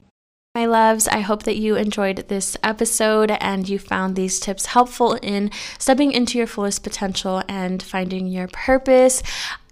My 0.54 0.66
loves, 0.66 1.06
I 1.06 1.20
hope 1.20 1.42
that 1.44 1.56
you 1.56 1.76
enjoyed 1.76 2.28
this 2.28 2.56
episode 2.64 3.30
and 3.32 3.68
you 3.68 3.78
found 3.78 4.16
these 4.16 4.40
tips 4.40 4.66
helpful 4.66 5.14
in 5.22 5.50
stepping 5.78 6.10
into 6.10 6.38
your 6.38 6.46
fullest 6.46 6.82
potential 6.82 7.42
and 7.48 7.82
finding 7.82 8.26
your 8.26 8.48
purpose. 8.48 9.22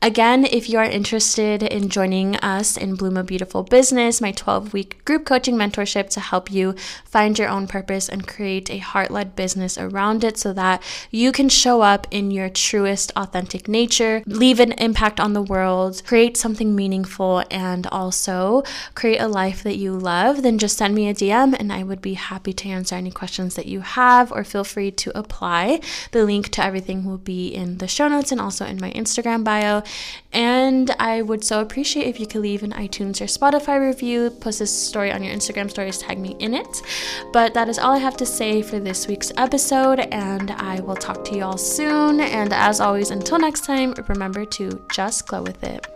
Again, 0.02 0.44
if 0.44 0.68
you 0.68 0.78
are 0.78 0.85
interested 0.85 1.62
in 1.62 1.88
joining 1.88 2.37
us 2.37 2.76
in 2.76 2.96
Bloom 2.96 3.16
a 3.16 3.24
Beautiful 3.24 3.62
Business, 3.62 4.20
my 4.20 4.30
12 4.30 4.74
week 4.74 5.02
group 5.06 5.24
coaching 5.24 5.56
mentorship 5.56 6.11
to 6.11 6.20
help 6.20 6.52
you 6.52 6.74
find 7.04 7.38
your 7.38 7.48
own 7.48 7.66
purpose 7.66 8.09
and 8.09 8.28
create 8.28 8.70
a 8.70 8.76
heart 8.76 9.11
led 9.11 9.35
business 9.35 9.78
around 9.78 10.22
it 10.22 10.37
so 10.37 10.52
that 10.52 10.82
you 11.11 11.32
can 11.32 11.48
show 11.48 11.80
up 11.80 12.06
in 12.11 12.30
your 12.30 12.50
truest, 12.50 13.11
authentic 13.16 13.68
nature, 13.68 14.22
leave 14.26 14.61
an 14.61 14.72
impact 14.72 15.18
on 15.18 15.32
the 15.32 15.42
world, 15.42 16.02
create 16.06 16.37
something 16.37 16.76
meaningful, 16.76 17.42
and 17.50 17.87
also 17.87 18.62
create 18.94 19.18
a 19.18 19.26
life 19.26 19.62
that 19.62 19.76
you 19.76 19.96
love, 19.96 20.42
then 20.42 20.59
just 20.59 20.76
send 20.76 20.94
me 20.94 21.09
a 21.09 21.14
DM 21.14 21.56
and 21.59 21.72
I 21.72 21.82
would 21.82 22.02
be 22.02 22.14
happy 22.14 22.52
to 22.52 22.68
answer 22.68 22.94
any 22.94 23.11
questions 23.11 23.54
that 23.54 23.66
you 23.66 23.80
have 23.80 24.30
or 24.30 24.44
feel 24.44 24.62
free 24.62 24.90
to 24.90 25.18
apply. 25.18 25.80
The 26.12 26.24
link 26.24 26.50
to 26.50 26.64
everything 26.64 27.04
will 27.04 27.18
be 27.18 27.48
in 27.48 27.78
the 27.78 27.88
show 27.88 28.09
notes 28.09 28.30
and 28.30 28.42
also 28.42 28.66
in 28.66 28.78
my 28.78 28.92
Instagram 28.92 29.42
bio. 29.42 29.82
And 30.33 30.90
I 30.99 31.22
would 31.22 31.44
so 31.44 31.61
appreciate 31.61 32.07
if 32.07 32.20
you 32.20 32.27
could 32.27 32.42
leave 32.42 32.62
an 32.62 32.72
iTunes 32.72 33.20
or 33.20 33.25
Spotify 33.25 33.81
review, 33.81 34.31
post 34.31 34.59
this 34.59 34.70
story 34.70 35.11
on 35.11 35.22
your 35.22 35.35
Instagram 35.35 35.70
stories, 35.70 35.99
tag 35.99 36.18
me 36.18 36.37
in 36.38 36.55
it. 36.55 36.83
But 37.33 37.55
that 37.55 37.68
is 37.68 37.79
all 37.79 37.92
I 37.92 37.99
have 37.99 38.16
to 38.18 38.27
say 38.27 38.62
for 38.62 38.79
this 38.79 39.07
week's 39.09 39.33
episode, 39.37 40.01
and 40.01 40.51
I 40.51 40.81
will 40.81 40.96
talk 40.96 41.25
to 41.27 41.37
you 41.37 41.44
all 41.44 41.59
soon. 41.59 42.20
And 42.20 42.53
as 42.53 42.81
always, 42.81 43.11
until 43.11 43.38
next 43.38 43.64
time, 43.64 43.94
remember 44.09 44.44
to 44.44 44.85
just 44.92 45.27
glow 45.27 45.42
with 45.42 45.62
it. 45.64 45.95